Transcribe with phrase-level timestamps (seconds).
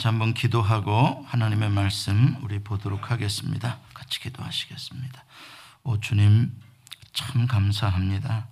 [0.00, 3.80] 같이 한번 기도하고 하나님의 말씀 우리 보도록 하겠습니다.
[3.92, 5.24] 같이 기도하시겠습니다.
[5.82, 6.58] 오 주님
[7.12, 8.48] 참 감사합니다.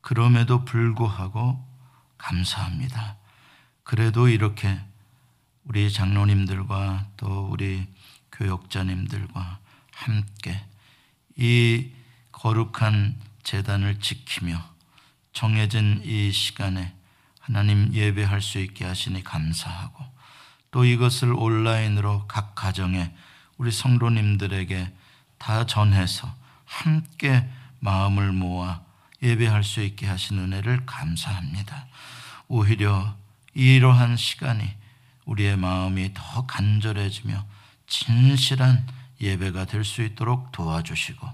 [0.00, 1.66] 그럼에도 불구하고
[2.18, 3.16] 감사합니다.
[3.82, 4.78] 그래도 이렇게
[5.64, 7.88] 우리 장로님들과 또 우리
[8.30, 9.58] 교역자님들과
[9.92, 10.64] 함께
[11.36, 11.90] 이
[12.30, 14.62] 거룩한 재단을 지키며
[15.32, 16.94] 정해진 이 시간에
[17.40, 20.09] 하나님 예배할 수 있게 하시니 감사하고
[20.70, 23.12] 또 이것을 온라인으로 각 가정에
[23.56, 24.92] 우리 성도님들에게
[25.38, 26.32] 다 전해서
[26.64, 27.48] 함께
[27.80, 28.80] 마음을 모아
[29.22, 31.86] 예배할 수 있게 하신 은혜를 감사합니다.
[32.48, 33.14] 오히려
[33.54, 34.70] 이러한 시간이
[35.24, 37.44] 우리의 마음이 더 간절해지며
[37.86, 38.86] 진실한
[39.20, 41.28] 예배가 될 수 있도록 도와주시고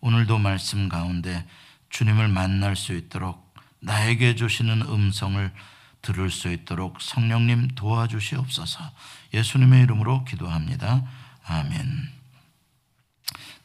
[0.00, 1.46] 오늘도 말씀 가운데
[1.90, 5.52] 주님을 만날 수 있도록 나에게 주시는 음성을
[6.08, 8.80] 들을 수 있도록 성령님 도와주시옵소서
[9.34, 11.06] 예수님의 이름으로 기도합니다.
[11.44, 12.10] 아멘.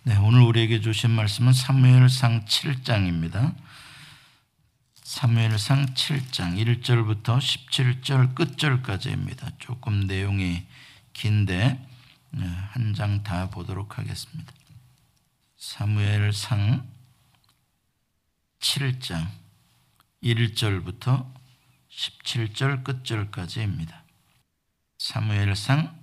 [0.03, 3.55] 네, 오늘 우리에게 주신 말씀은 사무엘상 7장입니다.
[5.03, 9.52] 사무엘상 7장 1절부터 17절 끝절까지입니다.
[9.59, 10.66] 조금 내용이
[11.14, 11.88] 긴데
[12.31, 14.52] 네, 한장 다 보도록 하겠습니다.
[15.55, 16.86] 사무엘상
[18.59, 19.30] 7장
[20.21, 21.42] 1절부터
[21.95, 24.03] 17절 끝절까지입니다.
[24.97, 25.95] 사무엘상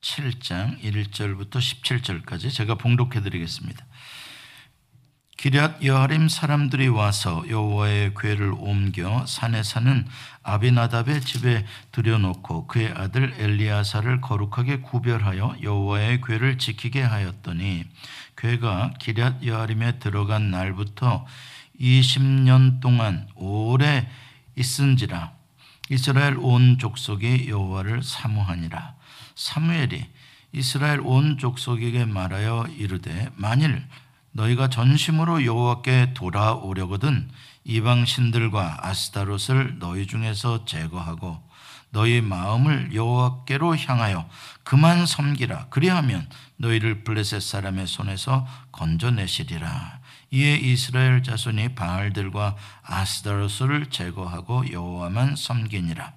[0.00, 3.86] 7장 1절부터 17절까지 제가 봉독해 드리겠습니다.
[5.38, 10.06] 기럇 여하림 사람들이 와서 여호와의 궤를 옮겨 산에 사는
[10.42, 17.86] 아비나답의 집에 들여놓고 그의 아들 엘리아사를 거룩하게 구별하여 여호와의 궤를 지키게 하였더니
[18.36, 21.26] 궤가 기럇 여하림에 들어간 날부터
[21.80, 24.08] 20년 동안 오래
[24.56, 25.32] 있은지라.
[25.90, 28.94] 이스라엘 온 족속이 여호와를 사모하니라.
[29.34, 30.06] 사무엘이
[30.52, 33.86] 이스라엘 온 족속에게 말하여 이르되 만일
[34.32, 37.30] 너희가 전심으로 여호와께 돌아오려거든
[37.64, 41.42] 이방 신들과 아스타롯을 너희 중에서 제거하고
[41.90, 44.28] 너희 마음을 여호와께로 향하여
[44.64, 45.66] 그만 섬기라.
[45.68, 46.26] 그리하면
[46.56, 50.00] 너희를 블레셋 사람의 손에서 건져내시리라
[50.32, 56.14] 이에 이스라엘 자손이 바알들과 아스타롯을 제거하고 여호와만 섬기니라.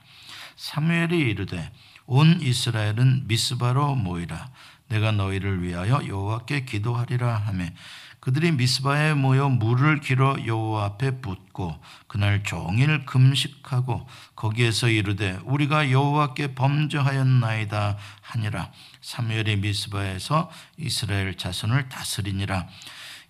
[0.55, 1.71] 사무엘이 이르되
[2.05, 4.49] 온 이스라엘은 미스바로 모이라.
[4.87, 7.73] 내가 너희를 위하여 여호와께 기도하리라 하매
[8.19, 16.55] 그들이 미스바에 모여 물을 길어 여호와 앞에 붓고 그날 종일 금식하고 거기에서 이르되 우리가 여호와께
[16.55, 18.71] 범죄하였나이다 하니라.
[19.01, 22.67] 사무엘이 미스바에서 이스라엘 자손을 다스리니라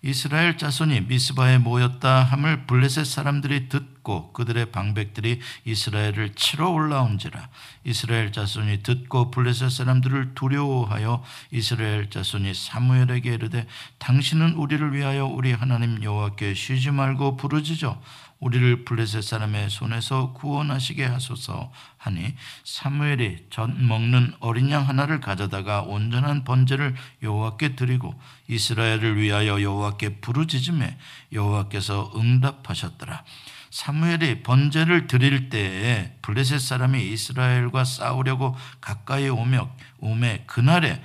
[0.06, 7.48] 이스라엘 자손이 미스바에 모였다 함을 블레셋 사람들이 듣고 그들의 방백들이 이스라엘을 치러 올라온지라.
[7.82, 13.66] 이스라엘 자손이 듣고 블레셋 사람들을 두려워하여 이스라엘 자손이 사무엘에게 이르되
[13.98, 18.00] 당신은 우리를 위하여 우리 하나님 여호와께 쉬지 말고 부르짖어
[18.38, 26.44] 우리를 블레셋 사람의 손에서 구원하시게 하소서 하니 사무엘이 전 먹는 어린 양 하나를 가져다가 온전한
[26.44, 28.14] 번제를 여호와께 드리고
[28.48, 30.98] 이스라엘을 위하여 여호와께 부르짖음에
[31.32, 33.24] 여호와께서 응답하셨더라.
[33.70, 41.02] 사무엘이 번제를 드릴 때에 블레셋 사람이 이스라엘과 싸우려고 가까이 오며 오매 그날에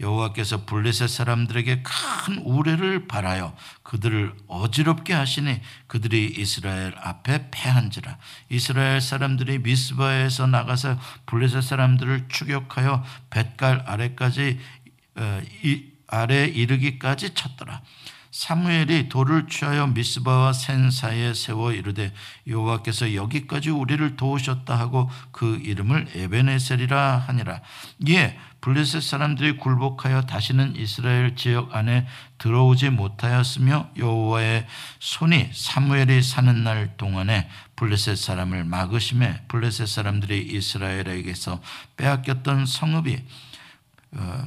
[0.00, 8.18] 여호와께서 블레셋 사람들에게 큰 우레를 발하여 그들을 어지럽게 하시니 그들이 이스라엘 앞에 패한지라.
[8.48, 14.58] 이스라엘 사람들이 미스바에서 나가서 블레셋 사람들을 추격하여 뱃갈 아래까지
[15.16, 15.42] 어,
[16.08, 17.82] 아래 이르기까지 쳤더라.
[18.34, 22.12] 사무엘이 돌을 취하여 미스바와 센 사이에 세워 이르되
[22.48, 27.60] 여호와께서 여기까지 우리를 도우셨다 하고 그 이름을 에베네셀이라 하니라.
[28.08, 32.06] 이에 블레셋 사람들이 굴복하여 다시는 이스라엘 지역 안에
[32.38, 34.66] 들어오지 못하였으며 여호와의
[35.00, 41.60] 손이 사무엘이 사는 날 동안에 블레셋 사람을 막으심에 블레셋 사람들이 이스라엘에게서
[41.98, 43.22] 빼앗겼던 성읍이
[44.12, 44.44] 어,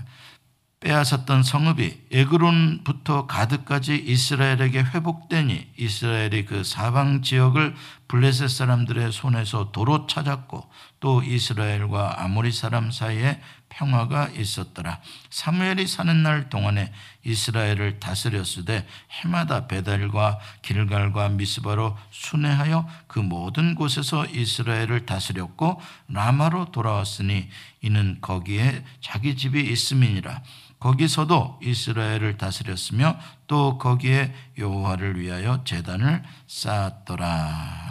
[0.79, 7.75] 빼앗았던 성읍이 에그론부터 가드까지 이스라엘에게 회복되니 이스라엘이 그 사방 지역을
[8.07, 14.99] 블레셋 사람들의 손에서 도로 찾았고 또 이스라엘과 아모리 사람 사이에 평화가 있었더라.
[15.29, 16.91] 사무엘이 사는 날 동안에
[17.23, 27.49] 이스라엘을 다스렸으되 해마다 베달과 길갈과 미스바로 순회하여 그 모든 곳에서 이스라엘을 다스렸고 라마로 돌아왔으니
[27.81, 30.41] 이는 거기에 자기 집이 있음이니라.
[30.79, 33.17] 거기서도 이스라엘을 다스렸으며
[33.47, 37.25] 또 거기에 여호와를 위하여 제단을 쌓았더라.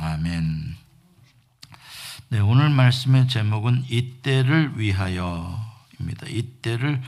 [0.02, 0.76] 아멘.
[2.28, 5.65] 네, 오늘 말씀의 제목은 이때를 위하여
[6.00, 6.26] 입니다.
[6.26, 7.02] 이때를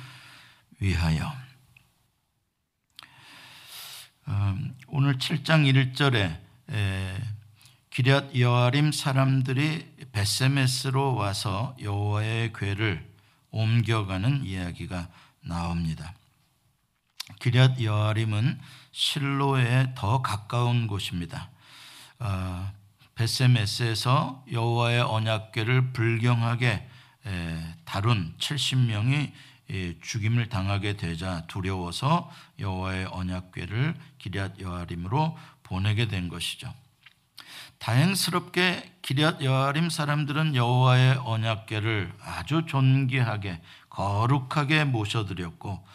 [0.81, 1.33] 위하여.
[4.29, 5.65] 음, 오늘 7장
[5.95, 6.39] 1절에
[7.91, 13.05] 기럇 여아림 사람들이 베세메스로 와서 여호와의 궤를
[13.51, 15.09] 옮겨가는 이야기가
[15.41, 16.15] 나옵니다.
[17.41, 18.61] 기럇 여아림은
[18.93, 21.51] 실로에 더 가까운 곳입니다.
[22.21, 22.73] 어,
[23.15, 26.88] 베세메스에서 여호와의 언약궤를 불경하게
[27.85, 29.33] 다룬 70명이
[30.01, 36.73] 죽임을 당하게 되자 두려워서 여호와의 언약궤를 기럇 여아림으로 보내게 된 것이죠.
[37.79, 43.61] 다행스럽게 기럇 여아림 사람들은 여호와의 언약궤를 아주 존귀하게
[43.91, 45.87] 거룩하게 모셔드렸고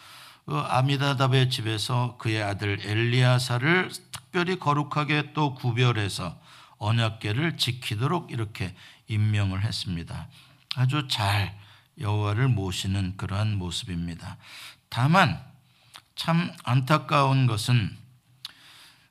[0.46, 6.38] 그 아미다답의 집에서 그의 아들 엘리야사를 특별히 거룩하게 또 구별해서
[6.78, 8.74] 언약궤를 지키도록 이렇게
[9.08, 10.28] 임명을 했습니다.
[10.76, 11.56] 아주 잘
[11.98, 14.36] 여호와를 모시는 그러한 모습입니다.
[14.88, 15.40] 다만
[16.16, 17.96] 참 안타까운 것은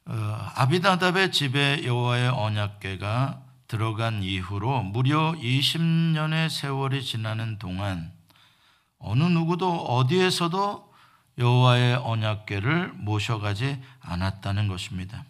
[0.06, 8.12] 어, 아비다답의 집에 여호와의 언약궤가 들어간 이후로 무려 20년의 세월이 지나는 동안
[9.00, 10.94] 어느 누구도 어디에서도
[11.38, 15.26] 여호와의 언약궤를 모셔가지 않았다는 것입니다.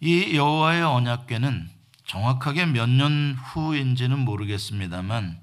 [0.00, 1.73] 이 여호와의 언약궤는
[2.06, 5.40] 정확하게 몇 년 후인지는 모르겠습니다만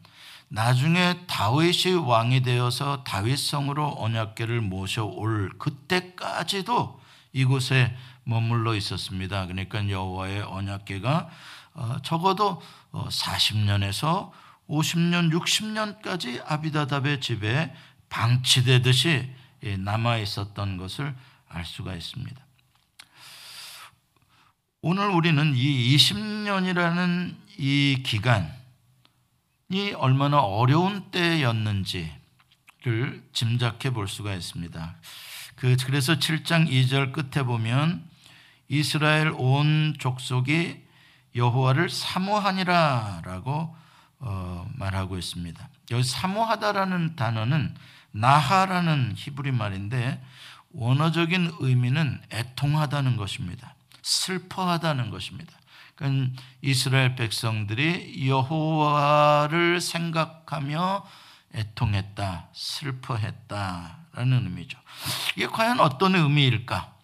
[0.49, 6.99] 나중에 다윗이 왕이 되어서 다윗성으로 언약궤를 모셔올 그때까지도
[7.33, 9.47] 이곳에 머물러 있었습니다.
[9.47, 11.29] 그러니까 여호와의 언약궤가
[11.73, 12.61] 어, 적어도
[12.91, 14.31] 40년에서
[14.67, 17.73] 50년, 60년까지 아비다답의 집에
[18.09, 19.33] 방치되듯이
[19.63, 21.15] 예, 남아 있었던 것을
[21.47, 22.40] 알 수가 있습니다.
[24.83, 28.49] 오늘 우리는 이 20년이라는 이 기간이
[29.95, 32.09] 얼마나 어려운 때였는지를
[33.31, 34.95] 짐작해 볼 수가 있습니다.
[35.55, 38.03] 그, 그래서 7장 2절 끝에 보면
[38.69, 40.81] 이스라엘 온 족속이
[41.35, 43.75] 여호와를 사모하니라라고
[44.17, 45.69] 어, 말하고 있습니다.
[45.91, 47.75] 여기 사모하다라는 단어는
[48.13, 50.19] 나하라는 히브리 말인데
[50.71, 53.75] 원어적인 의미는 애통하다는 것입니다.
[54.01, 55.53] 슬퍼하다는 것입니다.
[55.95, 61.05] 그러니까 이스라엘 백성들이 여호와를 생각하며
[61.53, 64.79] 애통했다, 슬퍼했다라는 의미죠.
[65.35, 66.95] 이게 과연 어떤 의미일까?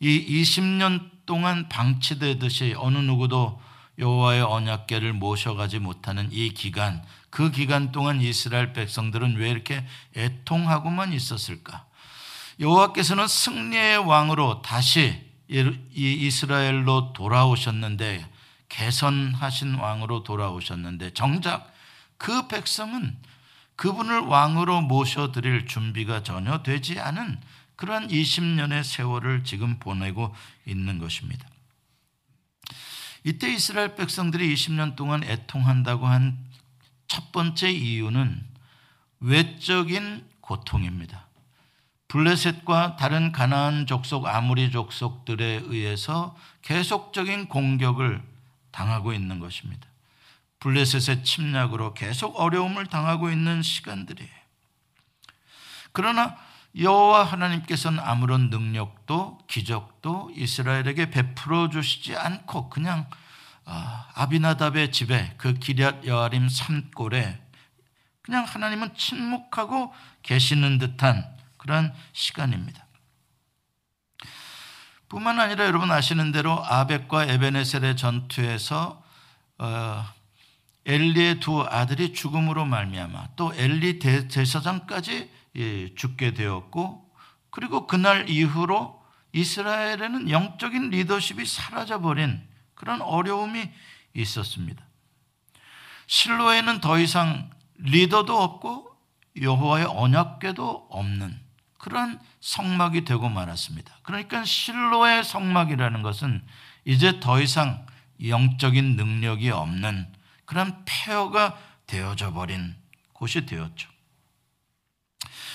[0.00, 3.60] 이 20년 동안 방치되듯이 어느 누구도
[3.98, 9.86] 여호와의 언약궤를 모셔가지 못하는 이 기간, 그 기간 동안 이스라엘 백성들은 왜 이렇게
[10.16, 11.86] 애통하고만 있었을까?
[12.58, 15.31] 여호와께서는 승리의 왕으로 다시
[15.94, 18.28] 이스라엘로 돌아오셨는데
[18.68, 21.72] 개선하신 왕으로 돌아오셨는데 정작
[22.16, 23.16] 그 백성은
[23.76, 27.40] 그분을 왕으로 모셔드릴 준비가 전혀 되지 않은
[27.76, 30.34] 그러한 20년의 세월을 지금 보내고
[30.66, 31.46] 있는 것입니다.
[33.24, 36.52] 이때 이스라엘 백성들이 20년 동안 애통한다고 한
[37.12, 38.42] 첫 번째 이유는
[39.20, 41.28] 외적인 고통입니다.
[42.12, 48.22] 블레셋과 다른 가나안 족속 아무리 족속들에 의해서 계속적인 공격을
[48.70, 49.88] 당하고 있는 것입니다.
[50.58, 54.30] 블레셋의 침략으로 계속 어려움을 당하고 있는 시간들이에요.
[55.92, 56.36] 그러나
[56.78, 63.06] 여호와 하나님께서는 아무런 능력도 기적도 이스라엘에게 베풀어 주시지 않고 그냥
[63.64, 67.40] 아, 아비나답의 집에 그 기럇 여아림 산골에
[68.20, 72.84] 그냥 하나님은 침묵하고 계시는 듯한 그런 시간입니다.
[75.08, 79.00] 뿐만 아니라 여러분 아시는 대로 아벡과 에베네셀의 전투에서
[79.58, 80.04] 어,
[80.86, 87.08] 엘리의 두 아들이 죽음으로 말미암아 또 엘리 대 제사장까지 예, 죽게 되었고
[87.50, 89.00] 그리고 그날 이후로
[89.32, 92.42] 이스라엘에는 영적인 리더십이 사라져 버린
[92.74, 93.70] 그런 어려움이
[94.14, 94.84] 있었습니다.
[96.08, 98.90] 실로에는 더 이상 리더도 없고
[99.40, 101.41] 여호와의 언약궤도 없는
[101.82, 103.92] 그런 성막이 되고 말았습니다.
[104.04, 106.40] 그러니까 실로의 성막이라는 것은
[106.84, 107.84] 이제 더 이상
[108.24, 110.06] 영적인 능력이 없는
[110.44, 111.58] 그런 폐허가
[111.88, 112.76] 되어져 버린
[113.12, 113.90] 곳이 되었죠.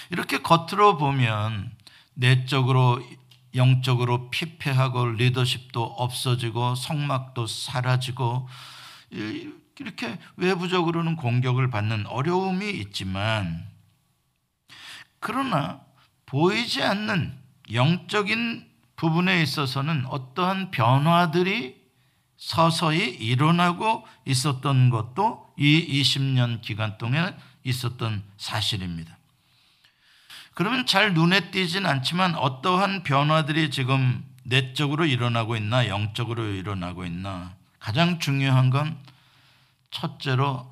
[0.10, 1.72] 이렇게 겉으로 보면
[2.13, 3.01] 내적으로
[3.55, 8.50] 영적으로 피폐하고 리더십도 없어지고 성막도 사라지고
[9.79, 13.65] 이렇게 외부적으로는 공격을 받는 어려움이 있지만
[15.22, 15.87] 그러나
[16.27, 17.36] 보이지 않는
[17.74, 21.75] 영적인 부분에 있어서는 어떠한 변화들이
[22.38, 29.17] 서서히 일어나고 있었던 것도 이 20년 기간 동안 있었던 사실입니다.
[30.53, 38.19] 그러면 잘 눈에 띄진 않지만 어떠한 변화들이 지금 내적으로 일어나고 있나 영적으로 일어나고 있나 가장
[38.19, 38.98] 중요한 건
[39.91, 40.72] 첫째로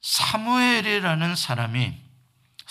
[0.00, 2.09] 사무엘이라는 사람이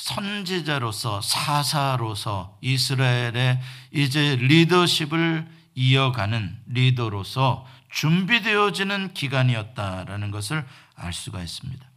[0.09, 3.59] 선지자로서 사사로서 이스라엘의
[3.91, 11.87] 이제 리더십을 이어가는 리더로서 준비되어지는 기간이었다라는 것을 알 수가 있습니다.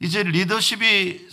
[0.00, 1.28] 이제 리더십이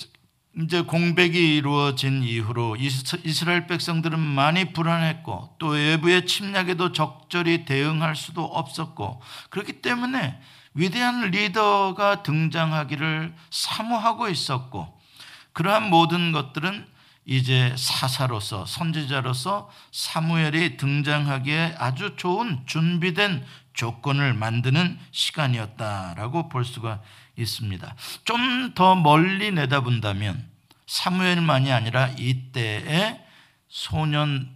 [0.59, 9.21] 이제 공백이 이루어진 이후로 이스라엘 백성들은 많이 불안했고 또 외부의 침략에도 적절히 대응할 수도 없었고
[9.49, 10.39] 그렇기 때문에
[10.73, 14.96] 위대한 리더가 등장하기를 사모하고 있었고
[15.57, 16.85] 그러한 모든 것들은
[17.25, 27.01] 이제 사사로서 선지자로서 사무엘이 등장하기에 아주 좋은 준비된 조건을 만드는 시간이었다라고 볼 수가
[27.37, 27.95] 있습니다.
[28.23, 30.47] 좀 더 멀리 내다본다면
[30.85, 33.19] 사무엘만이 아니라 이때에
[33.67, 34.55] 소년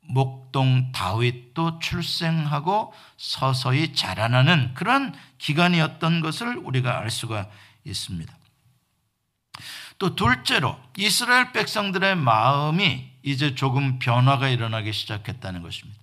[0.00, 7.48] 목동 다윗도 출생하고 서서히 자라나는 그런 기간이었던 것을 우리가 알 수가
[7.84, 8.41] 있습니다.
[10.02, 15.96] 또 둘째로 이스라엘 백성들의 마음이 이제 조금 변화가 일어나기 시작했다는 것입니다.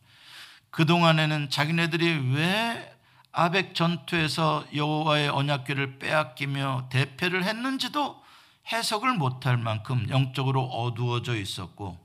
[0.72, 2.96] 그동안에는 자기네들이 왜
[3.34, 8.24] 아벡 전투에서 여호와의 언약궤를 빼앗기며 대패를 했는지도
[8.72, 12.00] 해석을 못할 만큼 영적으로 어두워져 있었고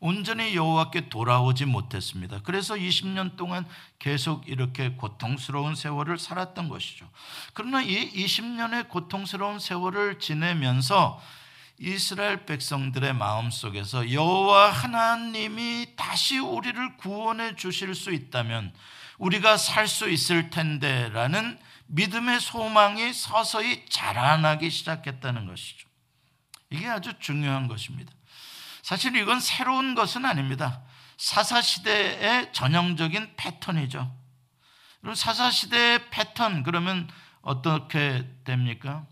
[0.00, 2.40] 온전히 여호와께 돌아오지 못했습니다.
[2.42, 3.66] 그래서 20년 동안
[3.98, 7.08] 계속 이렇게 고통스러운 세월을 살았던 것이죠.
[7.52, 11.20] 그러나 이 20년의 고통스러운 세월을 지내면서
[11.78, 18.72] 이스라엘 백성들의 마음 속에서 여호와 하나님이 다시 우리를 구원해 주실 수 있다면
[19.18, 25.88] 우리가 살 수 있을 텐데라는 믿음의 소망이 서서히 자라나기 시작했다는 것이죠.
[26.70, 28.12] 이게 아주 중요한 것입니다.
[28.82, 30.82] 사실 이건 새로운 것은 아닙니다.
[31.18, 34.10] 사사시대의 전형적인 패턴이죠.
[35.00, 37.08] 그럼 사사시대의 패턴, 그러면
[37.42, 39.06] 어떻게 됩니까?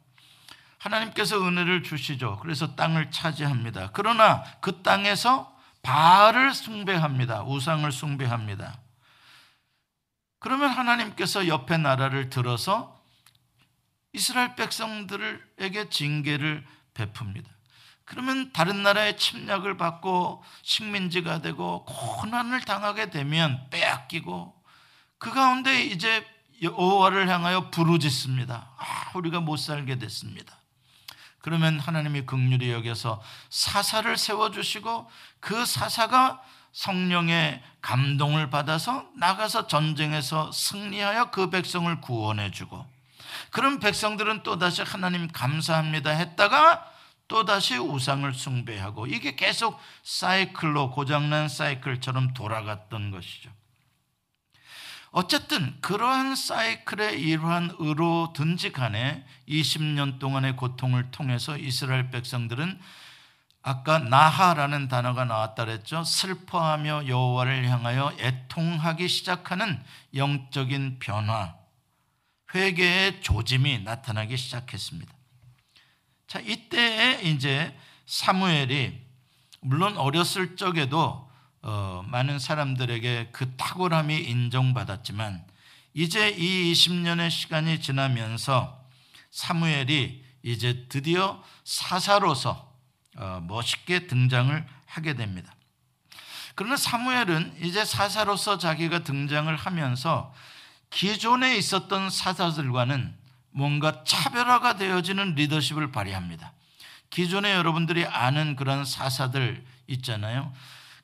[0.78, 2.38] 하나님께서 은혜를 주시죠.
[2.40, 3.90] 그래서 땅을 차지합니다.
[3.92, 7.42] 그러나 그 땅에서 바알을 숭배합니다.
[7.44, 8.80] 우상을 숭배합니다.
[10.40, 13.02] 그러면 하나님께서 옆에 나라를 들어서
[14.12, 17.57] 이스라엘 백성들에게 징계를 베풉니다.
[18.08, 24.54] 그러면 다른 나라의 침략을 받고 식민지가 되고 고난을 당하게 되면 빼앗기고
[25.18, 26.26] 그 가운데 이제
[26.62, 28.70] 여호와를 향하여 부르짖습니다.
[28.78, 30.56] 아, 우리가 못 살게 됐습니다.
[31.40, 35.10] 그러면 하나님이 극률이 여겨서 사사를 세워 주시고
[35.40, 36.40] 그 사사가
[36.72, 42.86] 성령의 감동을 받아서 나가서 전쟁에서 승리하여 그 백성을 구원해 주고
[43.50, 46.97] 그런 백성들은 또다시 하나님 감사합니다 했다가
[47.28, 53.50] 또다시 우상을 숭배하고 이게 계속 사이클로 고장난 사이클처럼 돌아갔던 것이죠.
[55.10, 62.78] 어쨌든 그러한 사이클의 일환 으로든지 간에 20년 동안의 고통을 통해서 이스라엘 백성들은
[63.62, 66.04] 아까 나하라는 단어가 나왔다 그랬죠.
[66.04, 69.82] 슬퍼하며 여호와를 향하여 애통하기 시작하는
[70.14, 71.56] 영적인 변화,
[72.54, 75.17] 회개의 조짐이 나타나기 시작했습니다.
[76.28, 79.00] 자, 이때에 이제 사무엘이
[79.60, 81.28] 물론 어렸을 적에도
[81.62, 85.44] 어, 많은 사람들에게 그 탁월함이 인정받았지만
[85.94, 88.78] 이제 이 20년의 시간이 지나면서
[89.30, 92.76] 사무엘이 이제 드디어 사사로서
[93.16, 95.54] 어, 멋있게 등장을 하게 됩니다.
[96.54, 100.34] 그러나 사무엘은 이제 사사로서 자기가 등장을 하면서
[100.90, 103.17] 기존에 있었던 사사들과는
[103.58, 106.52] 뭔가 차별화가 되어지는 리더십을 발휘합니다.
[107.10, 110.52] 기존에 여러분들이 아는 그런 사사들 있잖아요.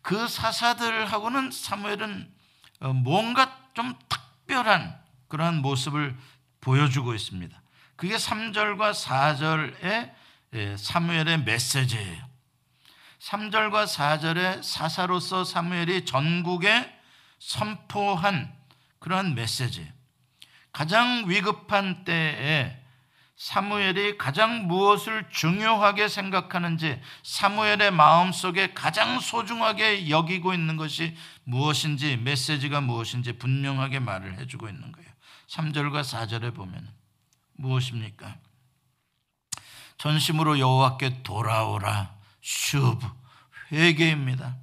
[0.03, 2.33] 그 사사들하고는 사무엘은
[2.81, 4.97] 어, 뭔가 좀 특별한
[5.27, 6.17] 그러한 모습을
[6.61, 7.61] 보여주고 있습니다.
[7.97, 10.13] 그게 3절과 4절의
[10.55, 12.25] 예, 사무엘의 메시지예요.
[13.19, 16.89] 3절과 4절의 사사로서 사무엘이 전국에
[17.41, 18.55] 선포한
[19.01, 19.94] 그러한 메시지.
[20.75, 22.77] 가장 위급한 때에
[23.37, 33.39] 사무엘이 가장 무엇을 중요하게 생각하는지 사무엘의 마음속에 가장 소중하게 여기고 있는 것이 무엇인지 메시지가 무엇인지
[33.39, 35.09] 분명하게 말을 해주고 있는 거예요.
[35.49, 36.89] 3절과 4절에 보면
[37.53, 38.37] 무엇입니까?
[39.99, 43.07] 전심으로 여호와께 돌아오라 슈브
[43.71, 44.57] 회개입니다.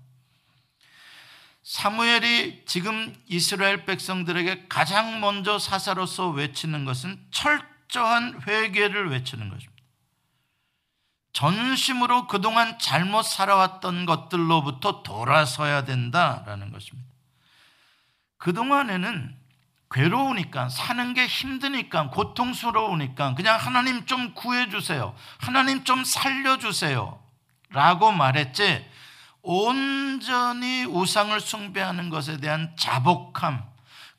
[1.63, 9.71] 사무엘이 지금 이스라엘 백성들에게 가장 먼저 사사로서 외치는 것은 철저한 회개를 외치는 것입니다.
[11.33, 17.09] 전심으로 그동안 잘못 살아왔던 것들로부터 돌아서야 된다라는 것입니다.
[18.37, 19.37] 그동안에는
[19.91, 25.15] 괴로우니까 사는 게 힘드니까 고통스러우니까 그냥 하나님 좀 구해 주세요.
[25.37, 27.21] 하나님 좀 살려 주세요.
[27.69, 28.85] 라고 말했지
[29.41, 33.63] 온전히 우상을 숭배하는 것에 대한 자복함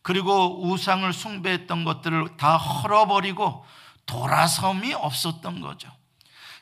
[0.03, 3.65] 그리고 우상을 숭배했던 것들을 다 헐어버리고
[4.07, 5.91] 돌아섬이 없었던 거죠.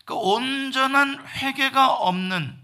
[0.05, 2.59] 그 온전한 회개가 없는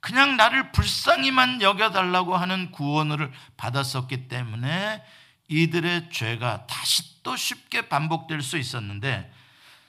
[0.00, 5.02] 그냥 나를 불쌍히만 여겨달라고 하는 구원을 받았었기 때문에
[5.48, 9.32] 이들의 죄가 다시 또 쉽게 반복될 수 있었는데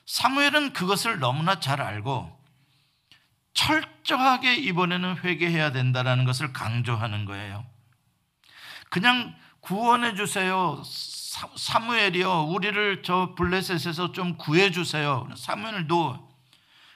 [0.05, 2.34] 사무엘은 그것을 너무나 잘 알고
[3.55, 7.65] 철저하게 이번에는 회개해야 된다라는 것을 강조하는 거예요.
[8.89, 10.81] 그냥 구원해 주세요.
[11.57, 12.43] 사무엘이요.
[12.43, 15.27] 우리를 저 블레셋에서 좀 구해 주세요.
[15.35, 16.35] 사무엘도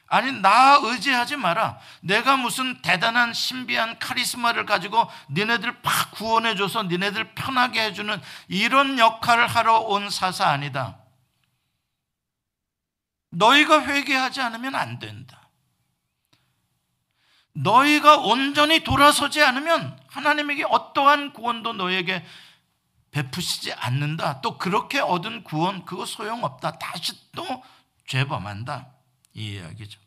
[0.08, 1.80] 아니 나 의지하지 마라.
[2.02, 8.98] 내가 무슨 대단한 신비한 카리스마를 가지고 니네들 팍 구원해 줘서 니네들 편하게 해 주는 이런
[8.98, 10.98] 역할을 하러 온 사사 아니다.
[13.32, 15.49] 너희가 회개하지 않으면 안 된다.
[17.60, 22.26] 너희가 온전히 돌아서지 않으면 하나님에게 어떠한 구원도 너에게
[23.12, 24.42] 베푸시지 않는다.
[24.42, 26.78] 또 그렇게 얻은 구원 그거 소용없다.
[26.78, 27.64] 다시 또
[28.08, 28.88] 죄범한다.
[29.34, 30.00] 이 이야기죠.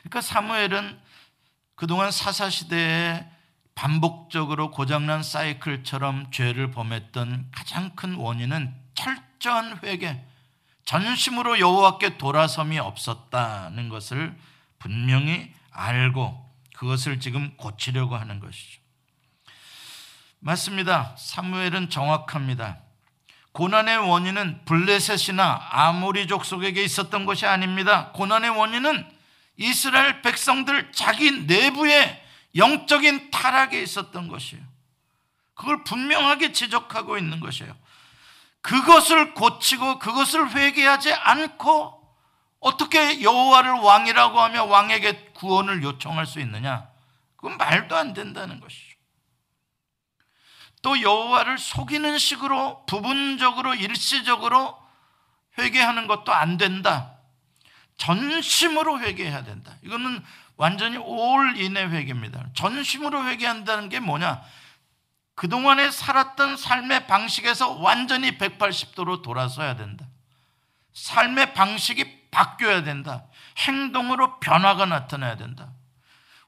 [0.00, 1.00] 그러니까 사무엘은
[1.76, 3.26] 그동안 사사 시대에
[3.74, 10.22] 반복적으로 고장난 사이클처럼 죄를 범했던 가장 큰 원인은 철저한 회개,
[10.84, 14.36] 전심으로 여호와께 돌아섬이 없었다는 것을
[14.78, 18.80] 분명히 알고 그것을 지금 고치려고 하는 것이죠.
[20.40, 21.14] 맞습니다.
[21.18, 22.78] 사무엘은 정확합니다.
[23.52, 28.10] 고난의 원인은 블레셋이나 아모리족 속에게 있었던 것이 아닙니다.
[28.12, 29.10] 고난의 원인은
[29.56, 32.24] 이스라엘 백성들 자기 내부에
[32.56, 34.62] 영적인 타락에 있었던 것이에요.
[35.54, 37.76] 그걸 분명하게 지적하고 있는 것이에요.
[38.62, 42.00] 그것을 고치고 그것을 회개하지 않고
[42.60, 46.86] 어떻게 여호와를 왕이라고 하며 왕에게 구원을 요청할 수 있느냐?
[47.36, 48.96] 그건 말도 안 된다는 것이죠.
[50.82, 54.78] 또 여호와를 속이는 식으로 부분적으로 일시적으로
[55.58, 57.16] 회개하는 것도 안 된다.
[57.96, 59.76] 전심으로 회개해야 된다.
[59.82, 60.22] 이거는
[60.56, 62.50] 완전히 올인의 회개입니다.
[62.54, 64.42] 전심으로 회개한다는 게 뭐냐?
[65.36, 70.06] 그동안에 살았던 삶의 방식에서 완전히 180도로 돌아서야 된다.
[70.92, 73.24] 삶의 방식이 바뀌어야 된다.
[73.58, 75.72] 행동으로 변화가 나타나야 된다.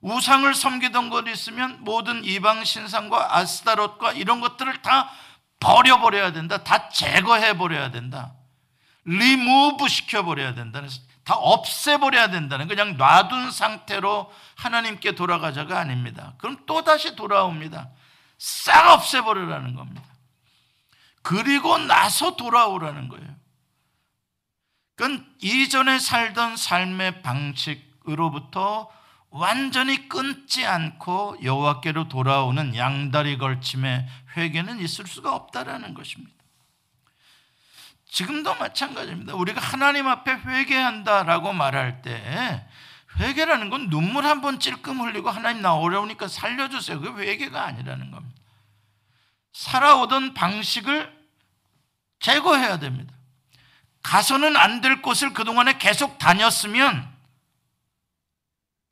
[0.00, 5.10] 우상을 섬기던 것 있으면 모든 이방 신상과 아스타롯과 이런 것들을 다
[5.60, 6.64] 버려버려야 된다.
[6.64, 8.34] 다 제거해버려야 된다.
[9.04, 10.82] 리무브 시켜버려야 된다.
[11.24, 16.34] 다 없애버려야 된다는 그냥 놔둔 상태로 하나님께 돌아가자가 아닙니다.
[16.38, 17.90] 그럼 또다시 돌아옵니다.
[18.38, 20.02] 싹 없애버리라는 겁니다.
[21.22, 23.41] 그리고 나서 돌아오라는 거예요.
[25.02, 28.88] 그건 이전에 살던 삶의 방식으로부터
[29.30, 36.32] 완전히 끊지 않고 여호와께로 돌아오는 양다리 걸침의 회개는 있을 수가 없다라는 것입니다.
[38.06, 39.34] 지금도 마찬가지입니다.
[39.34, 42.64] 우리가 하나님 앞에 회개한다라고 말할 때
[43.18, 47.00] 회개라는 건 눈물 한 번 찔끔 흘리고 하나님 나 어려우니까 살려주세요.
[47.00, 48.40] 그게 회개가 아니라는 겁니다.
[49.52, 51.12] 살아오던 방식을
[52.20, 53.12] 제거해야 됩니다.
[54.02, 57.10] 가서는 안 될 곳을 그동안에 계속 다녔으면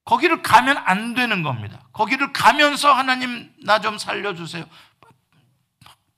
[0.04, 1.80] 거기를 가면 안 되는 겁니다.
[1.92, 4.64] 거기를 가면서 하나님 나 좀 살려주세요.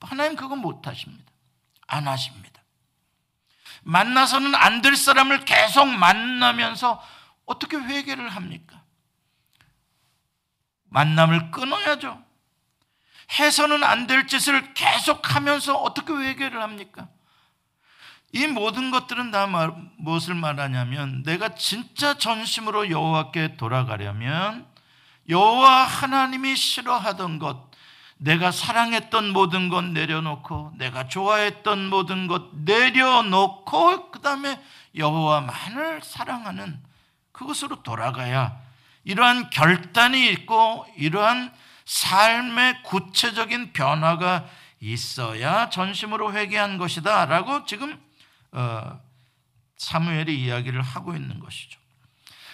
[0.01, 1.31] 하나님 그거 못 하십니다.
[1.87, 2.61] 안 하십니다.
[3.83, 7.03] 만나서는 안 될 사람을 계속 만나면서
[7.45, 8.81] 어떻게 회개를 합니까?
[10.89, 12.23] 만남을 끊어야죠.
[13.39, 17.07] 해서는 안 될 짓을 계속 하면서 어떻게 회개를 합니까?
[18.33, 19.47] 이 모든 것들은 다
[19.97, 24.65] 무엇을 말하냐면 내가 진짜 전심으로 여호와께 돌아가려면
[25.29, 27.69] 여호와 하나님이 싫어하던 것,
[28.17, 34.59] 내가 사랑했던 모든 것 내려놓고 내가 좋아했던 모든 것 내려놓고 그다음에
[34.95, 36.81] 여호와만을 사랑하는
[37.33, 38.57] 그것으로 돌아가야
[39.03, 41.53] 이러한 결단이 있고 이러한
[41.85, 44.45] 삶의 구체적인 변화가
[44.79, 48.02] 있어야 전심으로 회개한 것이다라고 지금 어,
[49.77, 51.79] 사무엘이 이야기를 하고 있는 것이죠.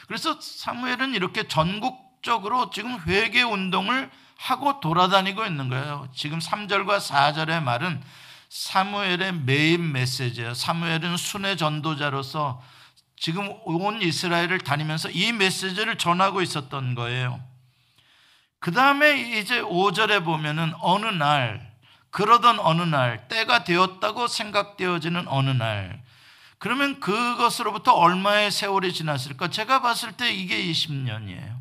[0.08, 6.08] 그래서 사무엘은 이렇게 전국 전국적으로 지금 회개 운동을 하고 돌아다니고 있는 거예요.
[6.14, 8.02] 지금 3절과 4절의 말은
[8.50, 10.54] 사무엘의 메인 메시지예요.
[10.54, 12.62] 사무엘은 순회 전도자로서
[13.18, 17.44] 지금 온 이스라엘을 다니면서 이 메시지를 전하고 있었던 거예요.
[18.60, 21.69] 그 다음에 이제 5절에 보면은 어느 날,
[22.12, 26.02] 그러던 어느 날, 때가 되었다고 생각되어지는 어느 날,
[26.58, 29.50] 그러면 그것으로부터 얼마의 세월이 지났을까?
[29.50, 31.60] 제가 봤을 때 이게 20년이에요.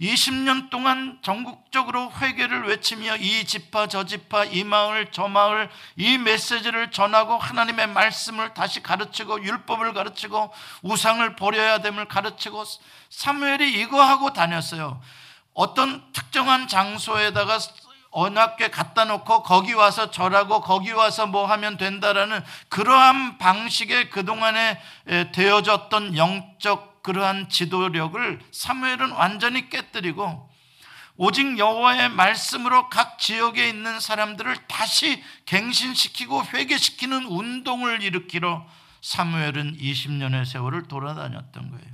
[0.00, 6.90] 20년 동안 전국적으로 회개를 외치며 이 지파 저 지파 이 마을 저 마을 이 메시지를
[6.90, 12.64] 전하고 하나님의 말씀을 다시 가르치고 율법을 가르치고 우상을 버려야 됨을 가르치고
[13.10, 15.00] 사무엘이 이거 하고 다녔어요.
[15.54, 17.58] 어떤 특정한 장소에다가
[18.12, 24.80] 언약궤 갖다 놓고 거기 와서 절하고 거기 와서 뭐 하면 된다라는 그러한 방식의 그동안에
[25.32, 30.50] 되어졌던 영적 그러한 지도력을 사무엘은 완전히 깨뜨리고
[31.16, 38.66] 오직 여호와의 말씀으로 각 지역에 있는 사람들을 다시 갱신시키고 회개시키는 운동을 일으키러
[39.00, 41.92] 사무엘은 20년의 세월을 돌아다녔던 거예요.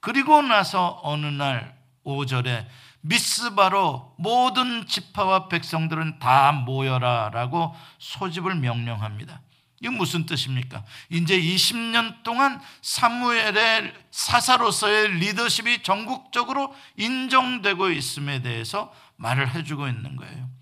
[0.00, 2.66] 그리고 나서 어느 날 5절에
[3.08, 9.40] 미스바로 모든 지파와 백성들은 다 모여라라고 소집을 명령합니다.
[9.80, 10.84] 이게 무슨 뜻입니까?
[11.10, 20.55] 이제 20년 동안 사무엘의 사사로서의 리더십이 전국적으로 인정되고 있음에 대해서 말을 해주고 있는 거예요.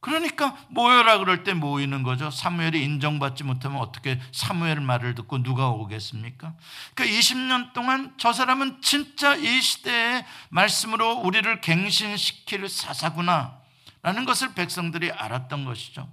[0.00, 2.30] 그러니까 모여라 그럴 때 모이는 거죠.
[2.30, 6.54] 사무엘이 인정받지 못하면 어떻게 사무엘 말을 듣고 누가 오겠습니까?
[6.94, 13.58] 그러니까 20년 동안 저 사람은 진짜 이 시대의 말씀으로 우리를 갱신시킬 사사구나
[14.02, 16.08] 라는 것을 백성들이 알았던 것이죠.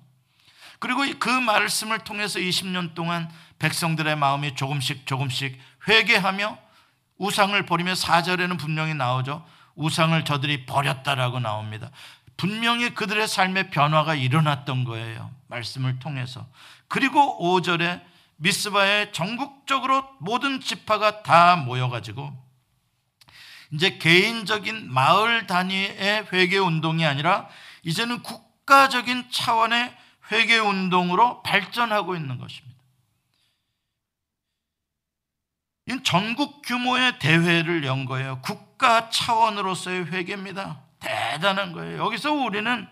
[0.80, 6.58] 그리고 그 말씀을 통해서 20년 동안 백성들의 마음이 조금씩 조금씩 회개하며
[7.18, 9.46] 우상을 버리며 4절에는 분명히 나오죠.
[9.76, 11.92] 우상을 저들이 버렸다라고 나옵니다.
[12.38, 15.32] 분명히 그들의 삶의 변화가 일어났던 거예요.
[15.48, 16.48] 말씀을 통해서.
[16.88, 18.02] 그리고 5절에
[18.38, 22.46] 미스바에 전국적으로 모든 지파가 다 모여가지고
[23.72, 27.48] 이제 개인적인 마을 단위의 회개 운동이 아니라
[27.84, 29.96] 이제는 국가적인 차원의
[30.32, 32.76] 회개 운동으로 발전하고 있는 것입니다.
[35.88, 38.42] 이 전국 규모의 대회를 연 거예요.
[38.42, 40.85] 국가 차원으로서의 회개입니다.
[41.06, 42.04] 대단한 거예요.
[42.04, 42.88] 여기서 우리는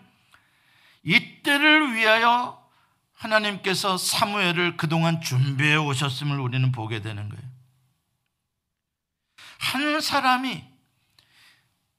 [1.02, 2.62] 이때를 위하여
[3.14, 7.44] 하나님께서 사무엘을 그동안 준비해 오셨음을 우리는 보게 되는 거예요.
[9.58, 10.62] 한 사람이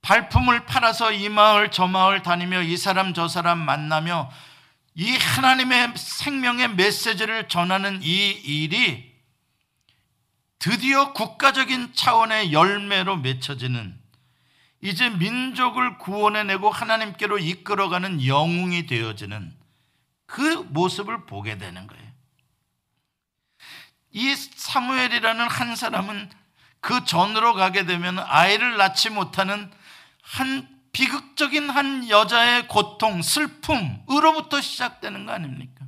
[0.01, 4.32] 발품을 팔아서 이 마을 저 마을 다니며 이 사람 저 사람 만나며
[4.93, 9.13] 이 하나님의 생명의 메시지를 전하는 이 일이
[10.60, 14.05] 드디어 국가적인 차원의 열매로 맺혀지는
[14.86, 19.52] 이제 민족을 구원해내고 하나님께로 이끌어가는 영웅이 되어지는
[20.28, 22.06] 그 모습을 보게 되는 거예요.
[24.12, 26.30] 이 사무엘이라는 한 사람은
[26.82, 29.71] 그 전으로 가게 되면 아이를 낳지 못하는
[30.21, 35.84] 한 비극적인 한 여자의 고통, 슬픔으로부터 시작되는 거 아닙니까?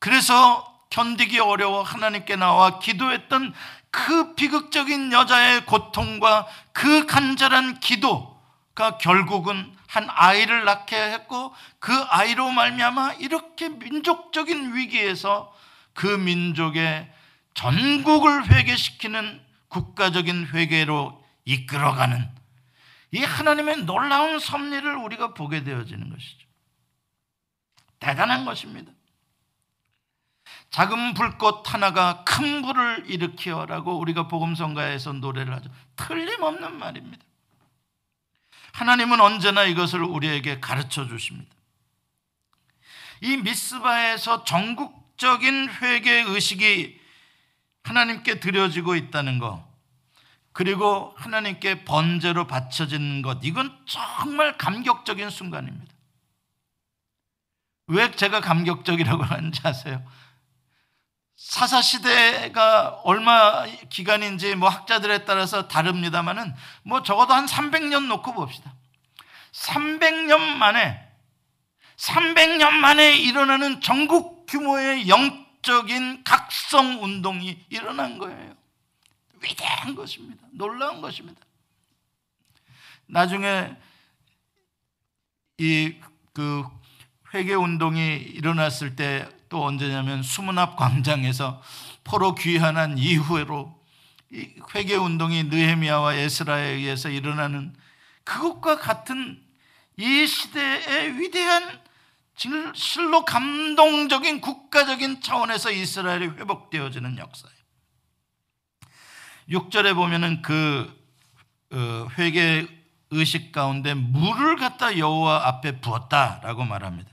[0.00, 3.54] 그래서 견디기 어려워 하나님께 나와 기도했던
[3.90, 13.14] 그 비극적인 여자의 고통과 그 간절한 기도가 결국은 한 아이를 낳게 했고 그 아이로 말미암아
[13.14, 15.54] 이렇게 민족적인 위기에서
[15.94, 17.10] 그 민족의
[17.54, 22.28] 전국을 회개시키는 국가적인 회개로 이끌어가는
[23.12, 26.46] 이 하나님의 놀라운 섭리를 우리가 보게 되어지는 것이죠.
[27.98, 28.92] 대단한 것입니다.
[30.70, 35.70] 작은 불꽃 하나가 큰 불을 일으키어라고 우리가 복음성가에서 노래를 하죠.
[35.96, 37.24] 틀림없는 말입니다.
[38.72, 41.54] 하나님은 언제나 이것을 우리에게 가르쳐 주십니다.
[43.22, 47.00] 이 미스바에서 전국적인 회개 의식이
[47.84, 49.64] 하나님께 드려지고 있다는 것,
[50.52, 55.94] 그리고 하나님께 번제로 바쳐진 것, 이건 정말 감격적인 순간입니다.
[57.88, 60.04] 왜 제가 감격적이라고 하는지 아세요?
[61.36, 68.74] 사사 시대가 얼마 기간인지 뭐 학자들에 따라서 다릅니다만은 뭐 적어도 한 300년 놓고 봅시다.
[69.52, 71.06] 300년 만에
[71.96, 78.54] 300년 만에 일어나는 전국 규모의 영적인 각성 운동이 일어난 거예요.
[79.42, 80.42] 위대한 것입니다.
[80.52, 81.40] 놀라운 것입니다.
[83.06, 83.76] 나중에
[85.58, 86.00] 이
[86.36, 86.68] 그
[87.32, 91.62] 회개 운동이 일어났을 때 또 언제냐면 수문 앞 광장에서
[92.04, 93.74] 포로 귀환한 이후로
[94.74, 97.74] 회개 운동이 느헤미야와 에스라에 의해서 일어나는
[98.24, 99.42] 그것과 같은
[99.96, 101.80] 이 시대의 위대한
[102.74, 107.56] 실로 감동적인 국가적인 차원에서 이스라엘이 회복되어지는 역사예요.
[109.48, 110.92] 6절에 보면은 그
[111.72, 112.68] 어, 회개
[113.10, 117.10] 의식 가운데 물을 갖다 여호와 앞에 부었다라고 말합니다.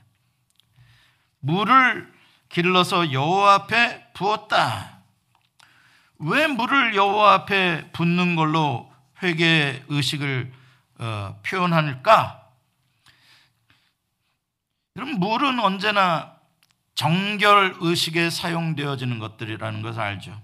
[1.40, 2.13] 물을
[2.54, 5.00] 길러서 여호와 앞에 부었다.
[6.20, 10.54] 왜 물을 여호와 앞에 붓는 걸로 회개 의식을
[11.00, 12.48] 어, 표현할까?
[14.96, 16.36] 여러분 물은 언제나
[16.94, 20.40] 정결 의식에 사용되어지는 것들이라는 것을 알죠.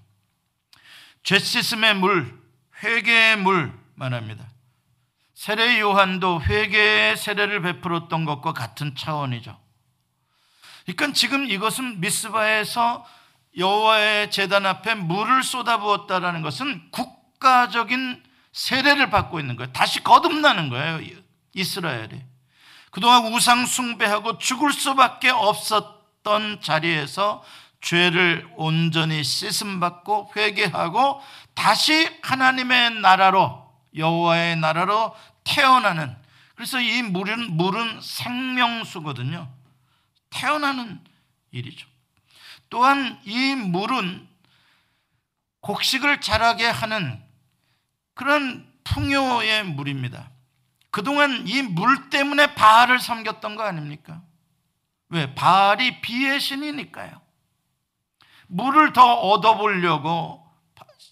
[1.22, 2.42] 죄 씻음의 물,
[2.82, 4.50] 회개의 물 말합니다.
[5.36, 9.69] 세례 요한도 회개의 세례를 베풀었던 것과 같은 차원이죠.
[10.94, 13.06] 그러니까 지금 이것은 미스바에서
[13.58, 19.72] 여호와의 제단 앞에 물을 쏟아부었다라는 것은 국가적인 세례를 받고 있는 거예요.
[19.72, 21.00] 다시 거듭나는 거예요.
[21.54, 22.22] 이스라엘이.
[22.92, 27.44] 그동안 우상 숭배하고 죽을 수밖에 없었던 자리에서
[27.82, 31.22] 죄를 온전히 씻음 받고 회개하고
[31.54, 36.16] 다시 하나님의 나라로 여호와의 나라로 태어나는
[36.56, 39.59] 그래서 이 물은 물은 생명수거든요.
[40.30, 41.00] 태어나는
[41.52, 41.88] 일이죠.
[42.70, 44.28] 또한 이 물은
[45.62, 47.22] 곡식을 자라게 하는
[48.14, 50.30] 그런 풍요의 물입니다.
[50.92, 54.22] 그동안 이 물 때문에 바알을 섬겼던 거 아닙니까?
[55.10, 55.34] 왜?
[55.36, 57.22] 바알이 비의 신이니까요.
[58.48, 60.48] 물을 더 얻어보려고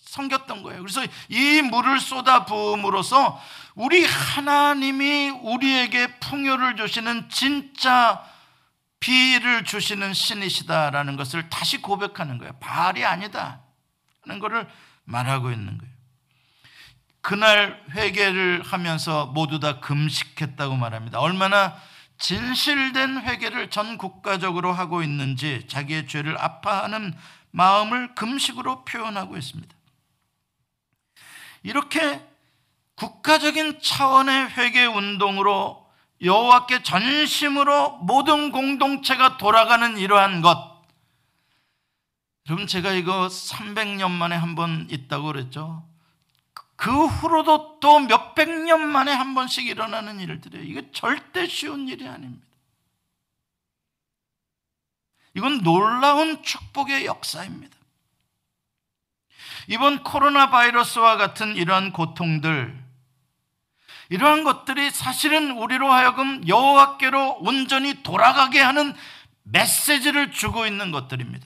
[0.05, 0.81] 섬겼던 거예요.
[0.81, 3.39] 그래서 이 물을 쏟아 부음으로써
[3.75, 8.23] 우리 하나님이 우리에게 풍요를 주시는 진짜
[8.99, 12.53] 비를 주시는 신이시다라는 것을 다시 고백하는 거예요.
[12.59, 13.61] 바알이 아니다.
[14.21, 14.67] 하는 것을
[15.03, 15.93] 말하고 있는 거예요.
[17.21, 21.19] 그날 회개를 하면서 모두 다 금식했다고 말합니다.
[21.19, 21.75] 얼마나
[22.17, 27.13] 진실된 회개를 전 국가적으로 하고 있는지 자기의 죄를 아파하는
[27.51, 29.75] 마음을 금식으로 표현하고 있습니다.
[31.63, 32.25] 이렇게
[32.95, 35.86] 국가적인 차원의 회개 운동으로
[36.21, 40.77] 여호와께 전심으로 모든 공동체가 돌아가는 이러한 것.
[42.49, 45.85] 여러분 제가 이거 300년 만에 한 번 있다고 그랬죠.
[46.75, 50.63] 그 후로도 또 몇백 년 만에 한 번씩 일어나는 일들이에요.
[50.63, 52.45] 이게 절대 쉬운 일이 아닙니다.
[55.35, 57.75] 이건 놀라운 축복의 역사입니다.
[59.67, 62.86] 이번 코로나 바이러스와 같은 이러한 고통들,
[64.09, 68.95] 이러한 것들이 사실은 우리로 하여금 여호와께로 온전히 돌아가게 하는
[69.43, 71.45] 메시지를 주고 있는 것들입니다.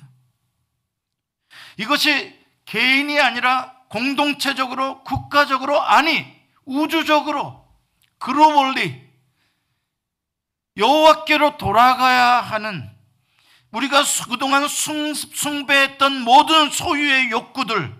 [1.77, 6.25] 이것이 개인이 아니라 공동체적으로, 국가적으로, 아니,
[6.65, 7.67] 우주적으로,
[8.19, 9.09] 글로벌리
[10.77, 12.89] 여호와께로 돌아가야 하는
[13.71, 17.93] 우리가 그동안 숭배했던 모든 소유의 욕구들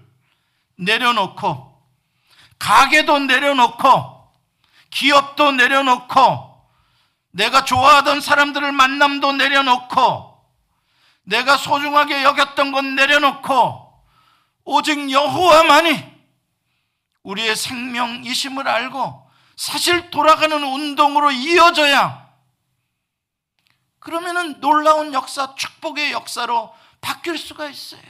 [0.75, 1.81] 내려놓고
[2.59, 4.20] 가게도 내려놓고
[4.91, 6.51] 기업도 내려놓고
[7.31, 10.31] 내가 좋아하던 사람들을 만남도 내려놓고
[11.23, 14.03] 내가 소중하게 여겼던 건 내려놓고
[14.65, 16.11] 오직 여호와만이
[17.23, 22.29] 우리의 생명이심을 알고 사실 돌아가는 운동으로 이어져야
[23.99, 28.01] 그러면은 놀라운 역사, 축복의 역사로 바뀔 수가 있어요.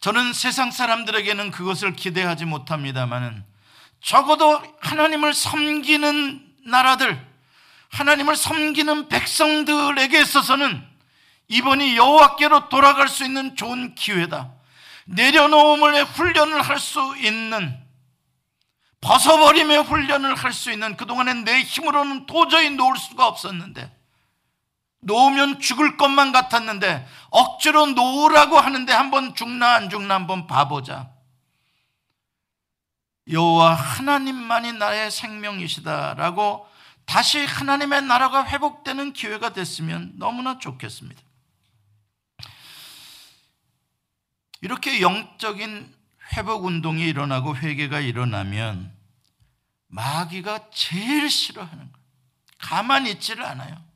[0.00, 3.44] 저는 세상 사람들에게는 그것을 기대하지 못합니다만은
[4.02, 7.24] 적어도 하나님을 섬기는 나라들,
[7.90, 10.82] 하나님을 섬기는 백성들에게 있어서는
[11.48, 14.50] 이번이 여호와께로 돌아갈 수 있는 좋은 기회다.
[15.06, 17.78] 내려놓음을 훈련을 할 수 있는
[19.00, 23.90] 벗어버림의 훈련을 할 수 있는 그동안에 내 힘으로는 도저히 놓을 수가 없었는데
[25.00, 31.10] 놓으면 죽을 것만 같았는데 억지로 놓으라고 하는데 한번 죽나 안 죽나 한번 봐보자.
[33.28, 36.68] 여호와 하나님만이 나의 생명이시다라고
[37.04, 41.20] 다시 하나님의 나라가 회복되는 기회가 됐으면 너무나 좋겠습니다.
[44.60, 45.94] 이렇게 영적인
[46.36, 48.92] 회복 운동이 일어나고 회개가 일어나면
[49.88, 52.06] 마귀가 제일 싫어하는 거예요.
[52.58, 53.91] 가만히 있지를 않아요.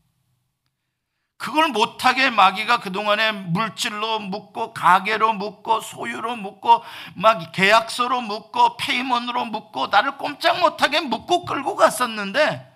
[1.39, 6.83] 그걸 못하게 마귀가 그동안에 물질로 묶고 가게로 묶고 소유로 묶고
[7.15, 12.75] 막 계약서로 묶고 페이먼으로 묶고 나를 꼼짝 못하게 묶고 끌고 갔었는데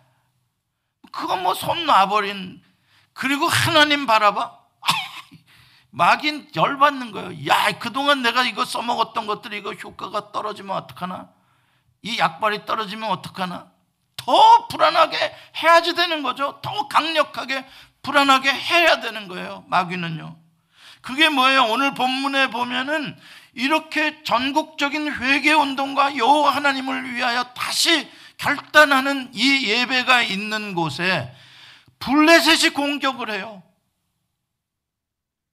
[1.12, 2.62] 그건 뭐 손 놔버린
[3.14, 4.58] 그리고 하나님 바라봐
[5.90, 7.46] 마귀는 열받는 거예요.
[7.48, 11.30] 야, 그동안 내가 이거 써먹었던 것들이 이거 효과가 떨어지면 어떡하나?
[12.02, 13.70] 이 약발이 떨어지면 어떡하나?
[14.16, 15.16] 더 불안하게
[15.56, 16.60] 해야지 되는 거죠.
[16.62, 17.66] 더 강력하게
[18.02, 19.64] 불안하게 해야 되는 거예요.
[19.68, 20.36] 마귀는요.
[21.00, 21.64] 그게 뭐예요?
[21.64, 23.18] 오늘 본문에 보면은
[23.54, 31.34] 이렇게 전국적인 회개 운동과 여호와 하나님을 위하여 다시 결단하는 이 예배가 있는 곳에
[31.98, 33.62] 블레셋이 공격을 해요.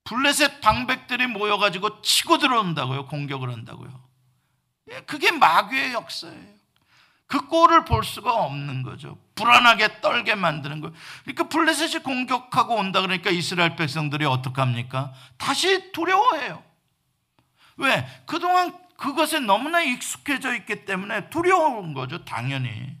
[0.04, 3.06] 블레셋 방백들이 모여가지고 치고 들어온다고요.
[3.06, 4.08] 공격을 한다고요.
[4.90, 6.57] 예, 그게 마귀의 역사예요.
[7.28, 9.18] 그 꼴을 볼 수가 없는 거죠.
[9.34, 10.94] 불안하게 떨게 만드는 거예요.
[11.24, 15.12] 그러니까 블레셋이 공격하고 온다 그러니까 이스라엘 백성들이 어떡합니까?
[15.36, 16.62] 다시 두려워해요.
[17.76, 18.08] 왜?
[18.26, 22.96] 그동안 그것에 너무나 익숙해져 있기 때문에 두려운 거죠, 당연히.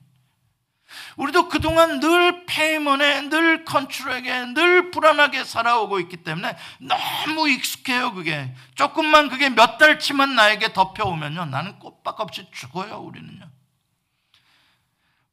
[1.16, 8.54] 우리도 그동안 늘 페이먼에, 늘 컨트롤에게, 늘 불안하게 살아오고 있기 때문에 너무 익숙해요, 그게.
[8.74, 11.46] 조금만 그게 몇 달치만 나에게 덮여오면요.
[11.46, 13.57] 나는 꼬박없이 죽어요, 우리는요.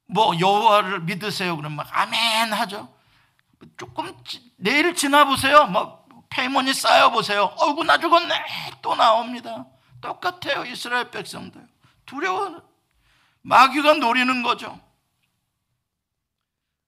[0.06, 1.56] 뭐, 여호와를 믿으세요.
[1.56, 2.92] 그러면 막 아멘 하죠.
[3.76, 4.16] 조금,
[4.56, 5.66] 내일 지나 보세요.
[5.66, 7.54] 뭐, 페이먼이 쌓여 보세요.
[7.58, 8.34] 어이구, 나 죽었네.
[8.82, 9.66] 또 나옵니다.
[10.00, 11.66] 똑같아요, 이스라엘 백성들.
[12.04, 12.62] 두려워.
[13.42, 14.78] 마귀가 노리는 거죠.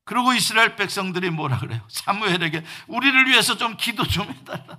[0.05, 1.83] 그리고 이스라엘 백성들이 뭐라 그래요?
[1.89, 4.79] 사무엘에게 우리를 위해서 좀 기도 좀 해달라.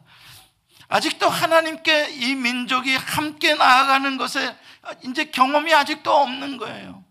[0.88, 4.58] 아직도 하나님께 이 민족이 함께 나아가는 것에
[5.04, 7.04] 이제 경험이 아직도 없는 거예요.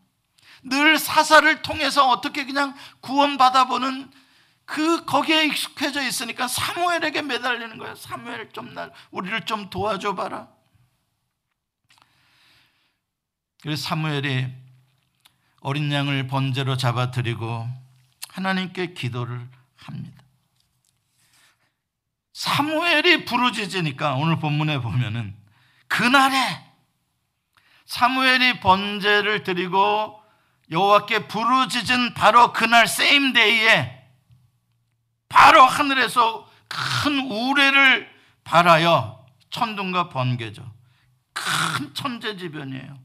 [0.62, 4.10] 늘 사사를 통해서 어떻게 그냥 구원받아보는
[4.64, 7.94] 그 거기에 익숙해져 있으니까 사무엘에게 매달리는 거예요.
[7.94, 10.48] 사무엘 좀 날 우리를 좀 도와줘 봐라.
[13.62, 14.46] 그래서 사무엘이
[15.60, 17.68] 어린 양을 번제로 잡아 드리고
[18.28, 20.22] 하나님께 기도를 합니다.
[22.34, 25.34] 사무엘이 부르짖으니까 오늘 본문에 보면은
[25.88, 26.36] 그날에
[27.86, 30.17] 사무엘이 번제를 드리고
[30.70, 34.06] 여호와께 부르짖은 바로 그날 세임 데이에
[35.28, 38.10] 바로 하늘에서 큰 우레를
[38.44, 40.62] 발하여 천둥과 번개죠.
[41.32, 42.98] 큰 천재지변이에요.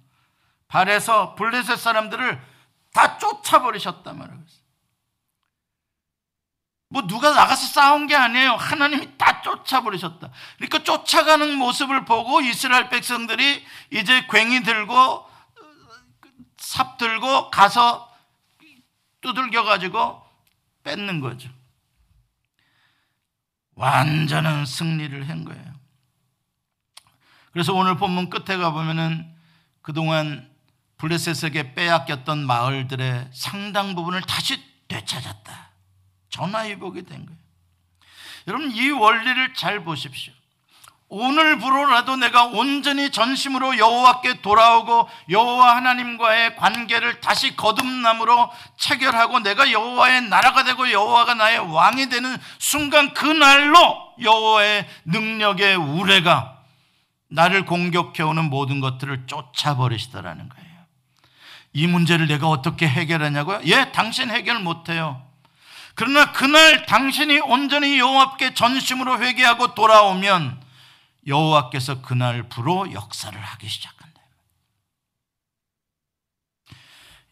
[0.68, 2.42] 발에서 블레셋 사람들을
[2.94, 4.44] 다 쫓아버리셨단 말이에요.
[6.90, 8.54] 뭐 누가 나가서 싸운 게 아니에요.
[8.54, 10.30] 하나님이 다 쫓아버리셨다.
[10.58, 15.28] 그러니까 쫓아가는 모습을 보고 이스라엘 백성들이 이제 괭이 들고
[16.64, 18.10] 삽 들고 가서
[19.20, 20.24] 두들겨 가지고
[20.84, 21.50] 뺏는 거죠.
[23.76, 25.74] 완전한 승리를 한 거예요.
[27.52, 29.30] 그래서 오늘 본문 끝에 가 보면은
[29.82, 30.50] 그동안
[30.98, 35.72] 블레셋에게 빼앗겼던 마을들의 상당 부분을 다시 되찾았다.
[36.30, 37.40] 전화위복이 된 거예요.
[38.48, 40.34] 여러분 이 원리를 잘 보십시오.
[41.14, 50.64] 오늘부로라도 내가 온전히 전심으로 여호와께 돌아오고 여호와 하나님과의 관계를 다시 거듭남으로 체결하고 내가 여호와의 나라가
[50.64, 53.78] 되고 여호와가 나의 왕이 되는 순간 그날로
[54.22, 56.58] 여호와의 능력의 우레가
[57.30, 60.74] 나를 공격해오는 모든 것들을 쫓아버리시더라는 거예요.
[61.74, 63.62] 이 문제를 내가 어떻게 해결하냐고요?
[63.66, 65.22] 예, 당신 해결 못해요.
[65.94, 70.63] 그러나 그날 당신이 온전히 여호와께 전심으로 회개하고 돌아오면
[71.28, 74.22] 여호와께서 그날 부로 역사를 하기 시작한다.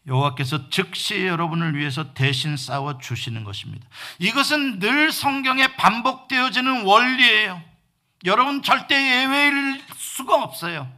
[0.06, 3.86] 여호와께서 즉시 여러분을 위해서 대신 싸워 주시는 것입니다.
[4.18, 7.62] 이것은 늘 성경에 반복되어지는 원리예요.
[8.24, 10.90] 여러분 절대 예외일 수가 없어요.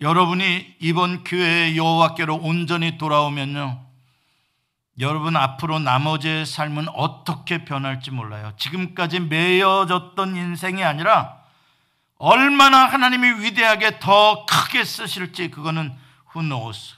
[0.00, 3.89] 여러분이 이번 기회에 여호와께로 온전히 돌아오면요.
[4.98, 8.52] 여러분 앞으로 나머지의 삶은 어떻게 변할지 몰라요.
[8.58, 11.40] 지금까지 매여졌던 인생이 아니라
[12.16, 15.96] 얼마나 하나님이 위대하게 더 크게 쓰실지 그거는
[16.34, 16.96] who knows.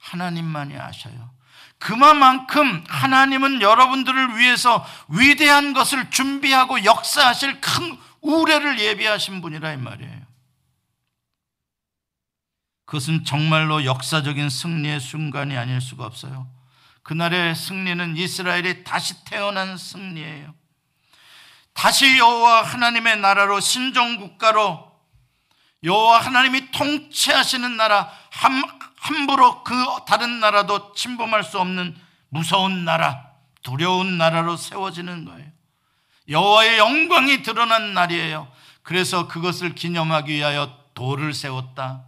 [0.00, 1.30] 하나님만이 아셔요.
[1.78, 10.24] 그만큼 하나님은 여러분들을 위해서 위대한 것을 준비하고 역사하실 큰 우레를 예비하신 분이라 이 말이에요.
[12.86, 16.46] 그것은 정말로 역사적인 승리의 순간이 아닐 수가 없어요.
[17.04, 20.54] 그날의 승리는 이스라엘이 다시 태어난 승리예요.
[21.74, 24.92] 다시 여호와 하나님의 나라로 신종 국가로
[25.82, 28.62] 여호와 하나님이 통치하시는 나라 함,
[28.96, 29.74] 함부로 그
[30.06, 31.94] 다른 나라도 침범할 수 없는
[32.30, 33.30] 무서운 나라
[33.62, 35.46] 두려운 나라로 세워지는 거예요.
[36.28, 38.50] 여호와의 영광이 드러난 날이에요.
[38.82, 42.04] 그래서 그것을 기념하기 위하여 돌을 세웠다.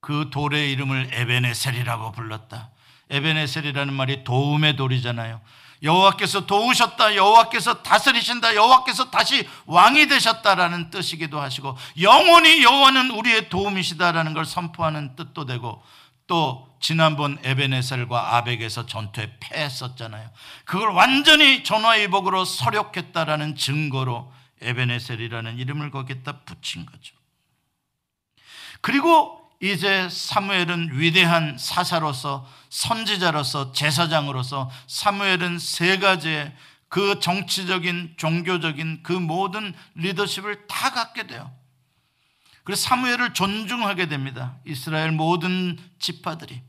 [0.00, 2.70] 그 돌의 이름을 에베네셀이라고 불렀다.
[3.10, 5.40] 에베네셀이라는 말이 도움의 돌이잖아요.
[5.82, 14.44] 여호와께서 도우셨다, 여호와께서 다스리신다, 여호와께서 다시 왕이 되셨다라는 뜻이기도 하시고 영원히 여호와는 우리의 도움이시다라는 걸
[14.46, 15.82] 선포하는 뜻도 되고
[16.26, 20.30] 또 지난번 에베네셀과 아벡에서 전투에 패했었잖아요.
[20.64, 24.32] 그걸 완전히 전화위복으로 서력했다라는 증거로
[24.62, 27.14] 에베네셀이라는 이름을 거기다 붙인 거죠.
[28.80, 36.54] 그리고 이제 사무엘은 위대한 사사로서 선지자로서 제사장으로서 사무엘은 세 가지의
[36.88, 41.50] 그 정치적인 종교적인 그 모든 리더십을 다 갖게 돼요.
[42.64, 44.56] 그래서 사무엘을 존중하게 됩니다.
[44.64, 46.62] 이스라엘 모든 지파들이.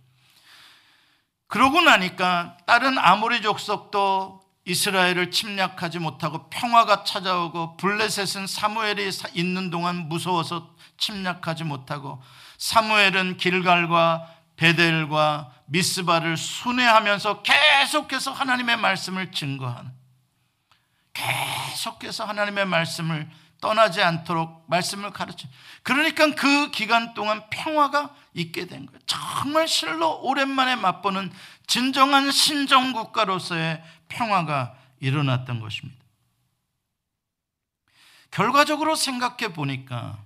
[1.47, 10.75] 그러고 나니까 다른 아모리 족속도 이스라엘을 침략하지 못하고 평화가 찾아오고 블레셋은 사무엘이 있는 동안 무서워서
[10.97, 12.21] 침략하지 못하고
[12.57, 19.91] 사무엘은 길갈과 베델과 미스바를 순회하면서 계속해서 하나님의 말씀을 증거하는
[21.13, 23.29] 계속해서 하나님의 말씀을
[23.59, 25.47] 떠나지 않도록 말씀을 가르쳐.
[25.81, 28.99] 그러니까 그 기간 동안 평화가 있게 된 거예요.
[29.07, 31.31] 정말 실로 오랜만에 맛보는
[31.65, 35.97] 진정한 신정 국가로서의 평화가 일어났던 것입니다.
[38.29, 40.19] 결과적으로 생각해 보니까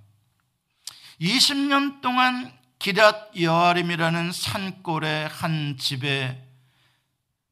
[1.22, 6.44] 20년 동안 기랏 여아림이라는 산골의 한 집에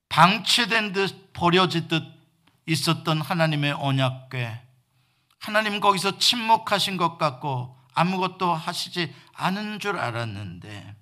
[0.09, 2.03] 방치된 듯 버려지듯
[2.65, 4.59] 있었던 하나님의 언약궤.
[5.39, 10.95] 하나님 거기서 침묵하신 것 같고 아무것도 하시지 않은 줄 알았는데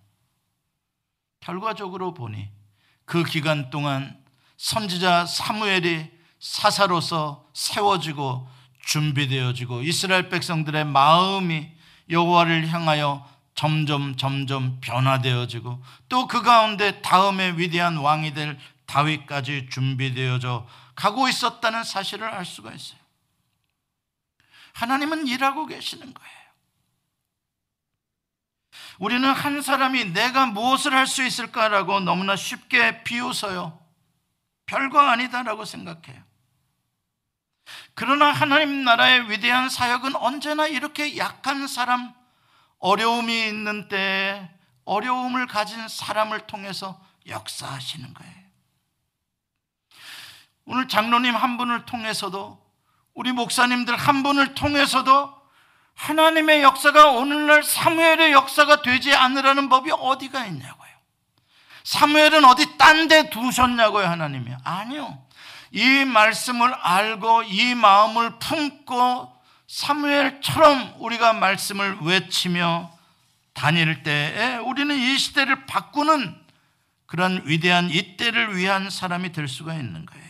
[1.40, 2.50] 결과적으로 보니
[3.06, 4.22] 그 기간 동안
[4.58, 8.50] 선지자 사무엘이 사사로서 세워지고
[8.82, 11.77] 준비되어지고 이스라엘 백성들의 마음이
[12.10, 21.28] 여호와를 향하여 점점 점점 변화되어지고 또 그 가운데 다음에 위대한 왕이 될 다윗까지 준비되어져 가고
[21.28, 23.00] 있었다는 사실을 알 수가 있어요.
[24.74, 26.38] 하나님은 일하고 계시는 거예요.
[29.00, 33.80] 우리는 한 사람이 내가 무엇을 할 수 있을까라고 너무나 쉽게 비웃어요.
[34.66, 36.27] 별거 아니다라고 생각해요.
[38.00, 42.14] 그러나 하나님 나라의 위대한 사역은 언제나 이렇게 약한 사람,
[42.78, 44.48] 어려움이 있는 때에
[44.86, 48.34] 어려움을 가진 사람을 통해서 역사하시는 거예요.
[50.66, 52.64] 오늘 장로님 한 분을 통해서도
[53.16, 55.36] 우리 목사님들 한 분을 통해서도
[55.96, 60.92] 하나님의 역사가 오늘날 사무엘의 역사가 되지 않으라는 법이 어디가 있냐고요.
[61.84, 64.54] 사무엘은 어디 딴 데 두셨냐고요, 하나님이.
[64.64, 65.27] 아니요.
[65.72, 69.34] 이 말씀을 알고 이 마음을 품고
[69.68, 72.92] 사무엘처럼 우리가 말씀을 외치며
[73.54, 76.40] 다닐 때에 우리는 이 시대를 바꾸는
[77.06, 80.28] 그런 위대한 이때를 위한 사람이 될 수가 있는 거예요.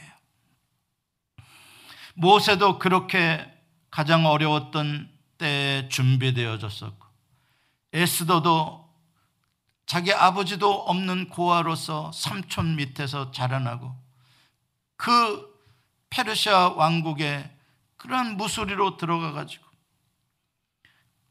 [2.13, 3.45] 모세도 그렇게
[3.91, 7.05] 가장 어려웠던 때에 준비되어졌었고
[7.93, 8.87] 에스더도
[9.85, 14.06] 자기 아버지도 없는 고아로서 삼촌 밑에서 자라나고
[14.97, 15.55] 그
[16.09, 17.49] 페르시아 왕국의
[17.97, 19.65] 그러한 무소리로 들어가 가지고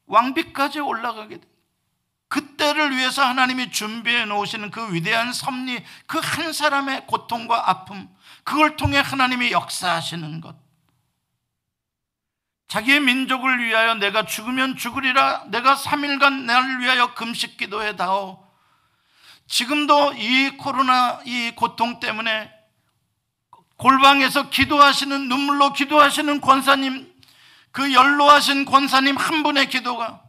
[0.07, 1.49] 왕비까지 올라가게 돼.
[2.29, 8.09] 그때를 위해서 하나님이 준비해 놓으시는 그 위대한 섭리, 그 한 사람의 고통과 아픔,
[8.43, 10.57] 그걸 통해 하나님이 역사하시는 것.
[12.69, 18.45] 자기의 민족을 위하여 내가 죽으면 죽으리라 내가 3일간 나를 위하여 금식 기도해 다오
[19.47, 22.53] 지금도 이 코로나 이 고통 때문에
[23.77, 27.13] 골방에서 기도하시는 눈물로 기도하시는 권사님
[27.73, 30.23] 그 연로하신 권사님 한 분의 기도가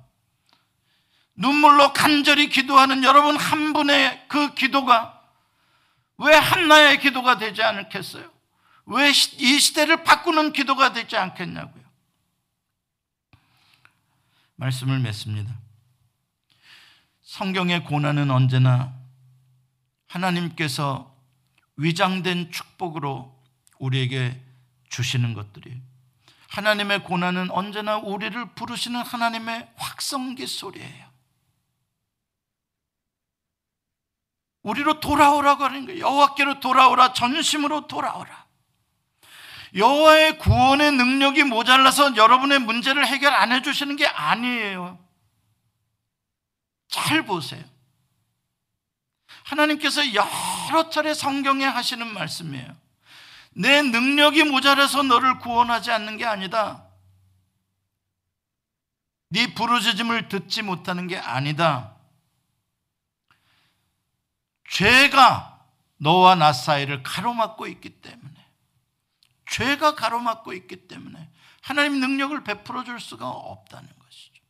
[1.36, 5.22] 눈물로 간절히 기도하는 여러분 한 분의 그 기도가
[6.18, 8.30] 왜 한나의 기도가 되지 않겠어요?
[8.88, 11.84] 왜 이 시대를 바꾸는 기도가 되지 않겠냐고요?
[14.56, 15.54] 말씀을 맺습니다.
[17.22, 18.94] 성경의 고난은 언제나
[20.08, 21.16] 하나님께서
[21.76, 23.37] 위장된 축복으로
[23.80, 24.42] 우리에게
[24.90, 25.82] 주시는 것들이
[26.50, 31.08] 하나님의 고난은 언제나 우리를 부르시는 하나님의 확성기 소리예요.
[34.64, 36.02] 우리로 돌아오라고 하는 거예요.
[36.02, 38.48] 여호와께로 돌아오라, 전심으로 돌아오라.
[39.76, 45.00] 여호와의 구원의 능력이 모자라서 여러분의 문제를 해결 안 해주시는 게 아니에요.
[46.90, 47.64] 잘 보세요.
[49.44, 52.87] 하나님께서 여러 차례 성경에 하시는 말씀이에요.
[53.58, 56.86] 내 능력이 모자라서 너를 구원하지 않는 게 아니다.
[59.30, 61.96] 네 부르짖음을 듣지 못하는 게 아니다.
[64.70, 65.66] 죄가
[65.98, 68.46] 너와 나 사이를 가로막고 있기 때문에
[69.50, 71.28] 죄가 가로막고 있기 때문에
[71.62, 74.44] 하나님 능력을 베풀어 줄 수가 없다는 것이죠.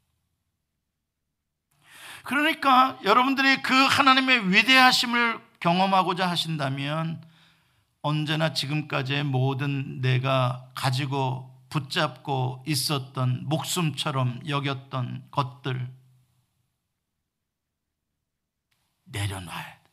[2.24, 7.26] 그러니까 여러분들이 그 하나님의 위대하심을 경험하고자 하신다면
[8.08, 15.94] 언제나 지금까지의 모든 내가 가지고 붙잡고 있었던 목숨처럼 여겼던 것들
[19.04, 19.92] 내려놔야 돼.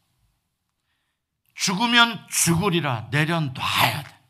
[1.57, 4.21] 죽으면 죽으리라 내려놔야 돼.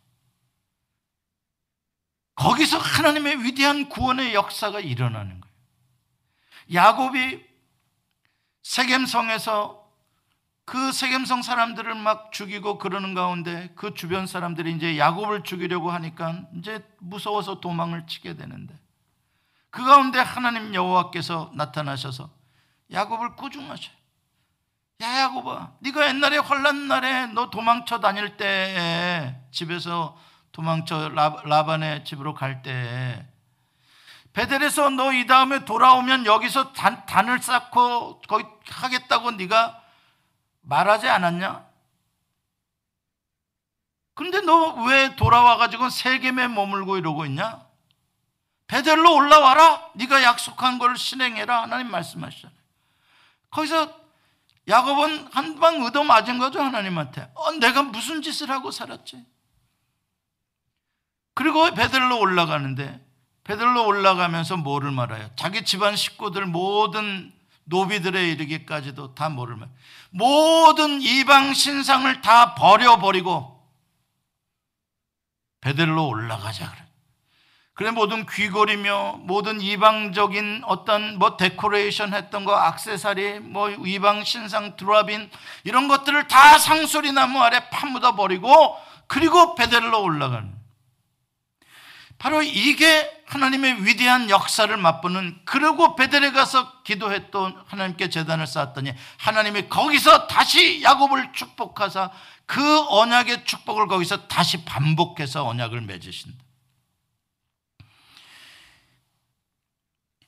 [2.37, 5.55] 거기서 하나님의 위대한 구원의 역사가 일어나는 거예요.
[6.72, 7.45] 야곱이
[8.62, 9.84] 세겜성에서
[10.67, 16.83] 그 세겜성 사람들을 막 죽이고 그러는 가운데 그 주변 사람들이 이제 야곱을 죽이려고 하니까 이제
[17.01, 18.75] 무서워서 도망을 치게 되는데
[19.71, 22.31] 그 가운데 하나님 여호와께서 나타나셔서
[22.93, 23.95] 야곱을 꾸중하셔요.
[25.03, 30.17] 야 야곱아, 네가 옛날에 환란 날에 너 도망쳐 다닐 때 집에서
[30.53, 33.27] 도망쳐 라반의 집으로 갈 때
[34.33, 39.81] 베델에서 너 이 다음에 돌아오면 여기서 단, 단을 쌓고 거기 하겠다고 네가
[40.65, 41.65] 말하지 않았냐?
[44.15, 47.65] 근데 너 왜 돌아와 가지고 세겜에 머물고 이러고 있냐?
[48.67, 49.91] 베델로 올라와라.
[49.95, 51.62] 네가 약속한 걸 실행해라.
[51.62, 52.59] 하나님 말씀하셨잖아요.
[53.51, 54.05] 거기서
[54.69, 57.31] 야곱은 한방 얻어 맞은 거죠 하나님한테.
[57.35, 59.25] 어, 내가 무슨 짓을 하고 살았지?
[61.35, 63.05] 그리고 베들로 올라가는데
[63.45, 65.31] 베들로 올라가면서 뭐를 말해요?
[65.37, 67.33] 자기 집안 식구들 모든
[67.65, 69.69] 노비들에 이르기까지도 다 뭐를 말?
[70.11, 73.55] 모든 이방 신상을 다 버려버리고
[75.61, 76.85] 베들로 올라가자 그래.
[77.73, 85.29] 그래 모든 귀걸이며 모든 이방적인 어떤 뭐 데코레이션 했던 거 악세사리 뭐 이방 신상 드라빈
[85.65, 88.77] 이런 것들을 다 상소리 나무 아래 파묻어 버리고
[89.09, 90.55] 그리고 베델로 올라가는
[92.19, 100.28] 바로 이게 하나님의 위대한 역사를 맛보는 그리고 베델에 가서 기도했던 하나님께 재단을 쌓았더니 하나님이 거기서
[100.28, 102.12] 다시 야곱을 축복하사
[102.47, 106.39] 그 언약의 축복을 거기서 다시 반복해서 언약을 맺으신다.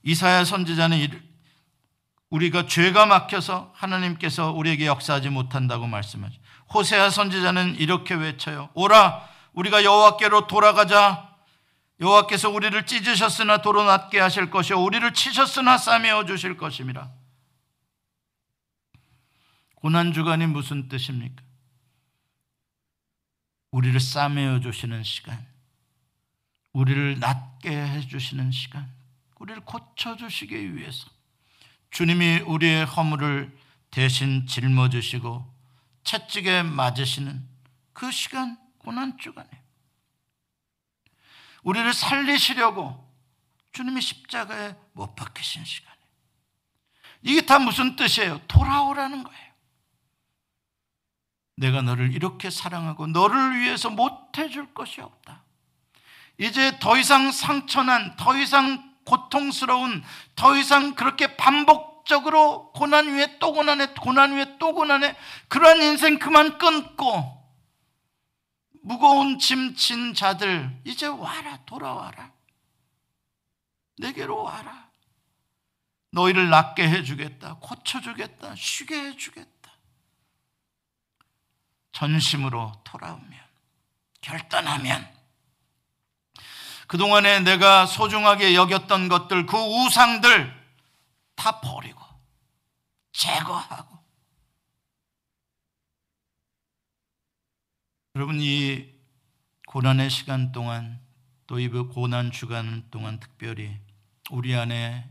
[0.02, 1.22] 이사야 선지자는
[2.30, 6.40] 우리가 죄가 막혀서 하나님께서 우리에게 역사하지 못한다고 말씀하죠.
[6.74, 8.70] 호세아 선지자는 이렇게 외쳐요.
[8.74, 11.25] 오라 우리가 여호와께로 돌아가자.
[12.00, 17.10] 여호와께서 우리를 찢으셨으나 도로 낫게 하실 것이요 우리를 치셨으나 싸매어 주실 것입니다.
[19.76, 21.42] 고난 주간이 무슨 뜻입니까?
[23.70, 25.46] 우리를 싸매어 주시는 시간,
[26.72, 28.96] 우리를 낫게 해 주시는 시간.
[29.38, 31.08] 우리를 고쳐 주시기 위해서
[31.90, 33.56] 주님이 우리의 허물을
[33.90, 35.54] 대신 짊어지시고
[36.04, 37.46] 채찍에 맞으시는
[37.92, 39.48] 그 시간 고난 주간에
[41.66, 43.04] 우리를 살리시려고
[43.72, 45.96] 주님이 십자가에 못 박히신 시간에
[47.22, 48.40] 이게 다 무슨 뜻이에요?
[48.46, 49.46] 돌아오라는 거예요.
[51.56, 55.42] 내가 너를 이렇게 사랑하고 너를 위해서 못 해줄 것이 없다.
[56.38, 60.04] 이제 더 이상 상처난, 더 이상 고통스러운
[60.36, 65.16] 더 이상 그렇게 반복적으로 고난 위에 또 고난에 고난 위에 또 고난에
[65.48, 67.35] 그러한 인생 그만 끊고
[68.86, 72.30] 무거운 짐진 자들 이제 와라 돌아와라
[73.98, 74.88] 내게로 와라
[76.12, 79.72] 너희를 낫게 해주겠다 고쳐주겠다 쉬게 해주겠다
[81.92, 83.32] 전심으로 돌아오면
[84.20, 85.16] 결단하면
[86.86, 90.66] 그동안에 내가 소중하게 여겼던 것들, 그 우상들
[91.34, 92.00] 다 버리고,
[93.12, 93.95] 제거하고.
[98.16, 98.88] 여러분, 이
[99.66, 100.98] 고난의 시간 동안
[101.46, 103.78] 또 이 고난 주간 동안 특별히
[104.30, 105.06] 우리 안에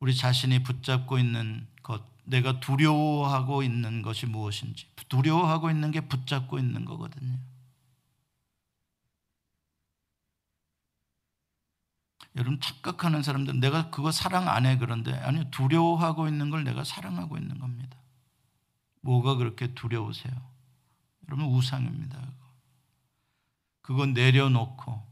[0.00, 6.84] 우리 자신이 붙잡고 있는 것, 내가 두려워하고 있는 것이 무엇인지, 두려워하고 있는 게 붙잡고 있는
[6.84, 7.38] 거거든요.
[12.36, 17.38] 여러분 착각하는 사람들 내가 그거 사랑 안 해 그런데 아니 두려워하고 있는 걸 내가 사랑하고
[17.38, 17.96] 있는 겁니다.
[19.00, 20.34] 뭐가 그렇게 두려우세요?
[21.28, 22.20] 여러분 우상입니다.
[23.82, 25.06] 그거 내려놓고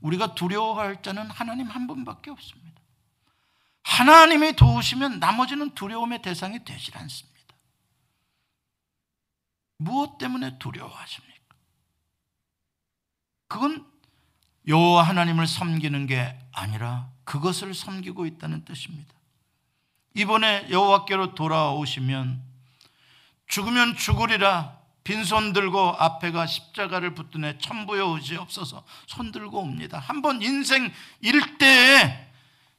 [0.00, 2.80] 우리가 두려워할 자는 하나님 한 분밖에 없습니다.
[3.82, 7.38] 하나님이 도우시면 나머지는 두려움의 대상이 되질 않습니다.
[9.78, 11.54] 무엇 때문에 두려워하십니까?
[13.48, 13.90] 그건
[14.66, 19.14] 여호와 하나님을 섬기는 게 아니라 그것을 섬기고 있다는 뜻입니다.
[20.14, 22.42] 이번에 여호와께로 돌아오시면
[23.46, 24.77] 죽으면 죽으리라
[25.08, 29.98] 빈손 들고 앞에가 십자가를 애 천부여 의지 없어서 손 들고 옵니다.
[29.98, 30.92] 한번 인생
[31.22, 32.28] 일대에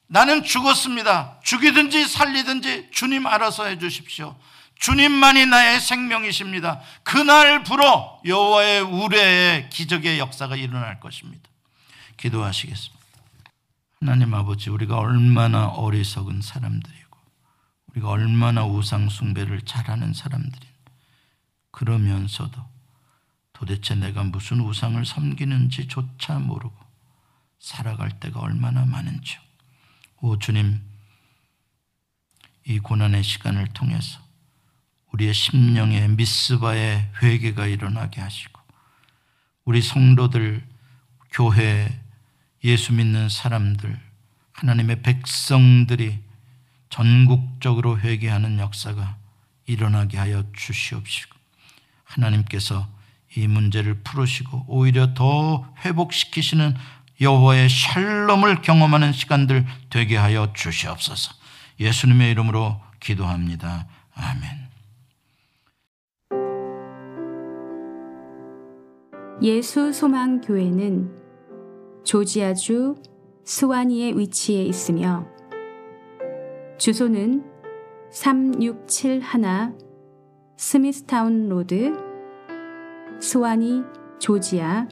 [0.06, 1.40] 나는 죽었습니다.
[1.44, 4.38] 죽이든지 살리든지 주님 알아서 해 주십시오.
[4.76, 6.82] 주님만이 나의 생명이십니다.
[7.02, 11.50] 그날부로 여호와의 우레의 기적의 역사가 일어날 것입니다.
[12.18, 13.00] 기도하시겠습니다.
[14.02, 17.18] 하나님 아버지, 우리가 얼마나 어리석은 사람들이고,
[17.88, 20.69] 우리가 얼마나 우상 숭배를 잘하는 사람들이
[21.72, 22.70] 그러면서도
[23.54, 26.76] 도대체 내가 무슨 우상을 섬기는지조차 모르고
[27.60, 29.40] 살아갈 때가 얼마나 많은지요.
[30.22, 30.82] 오 주님,
[32.66, 34.20] 이 고난의 시간을 통해서
[35.12, 38.60] 우리의 심령에 미스바의 회개가 일어나게 하시고
[39.66, 40.68] 우리 성도들,
[41.32, 42.02] 교회,
[42.64, 44.00] 예수 믿는 사람들,
[44.54, 46.20] 하나님의 백성들이
[46.90, 49.18] 전국적으로 회개하는 역사가
[49.66, 51.39] 일어나게 하여 주시옵시고
[52.10, 52.88] 하나님께서
[53.36, 56.76] 이 문제를 풀으시고 오히려 더 회복시키시는
[57.22, 61.34] 여호와의 샬롬을 경험하는 시간들 되게 하여 주시옵소서.
[61.80, 63.88] 예수님의 이름으로 기도합니다.
[64.16, 64.70] 아멘.
[69.42, 71.10] 예수 소망 교회는
[72.04, 72.96] 조지아주
[73.46, 75.26] 스와니에 위치해 있으며
[76.78, 77.46] 주소는
[78.12, 79.22] 3671
[80.62, 81.94] 스미스타운 로드
[83.22, 83.82] 스와니
[84.20, 84.90] 조지아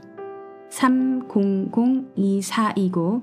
[0.69, 3.21] 30024이고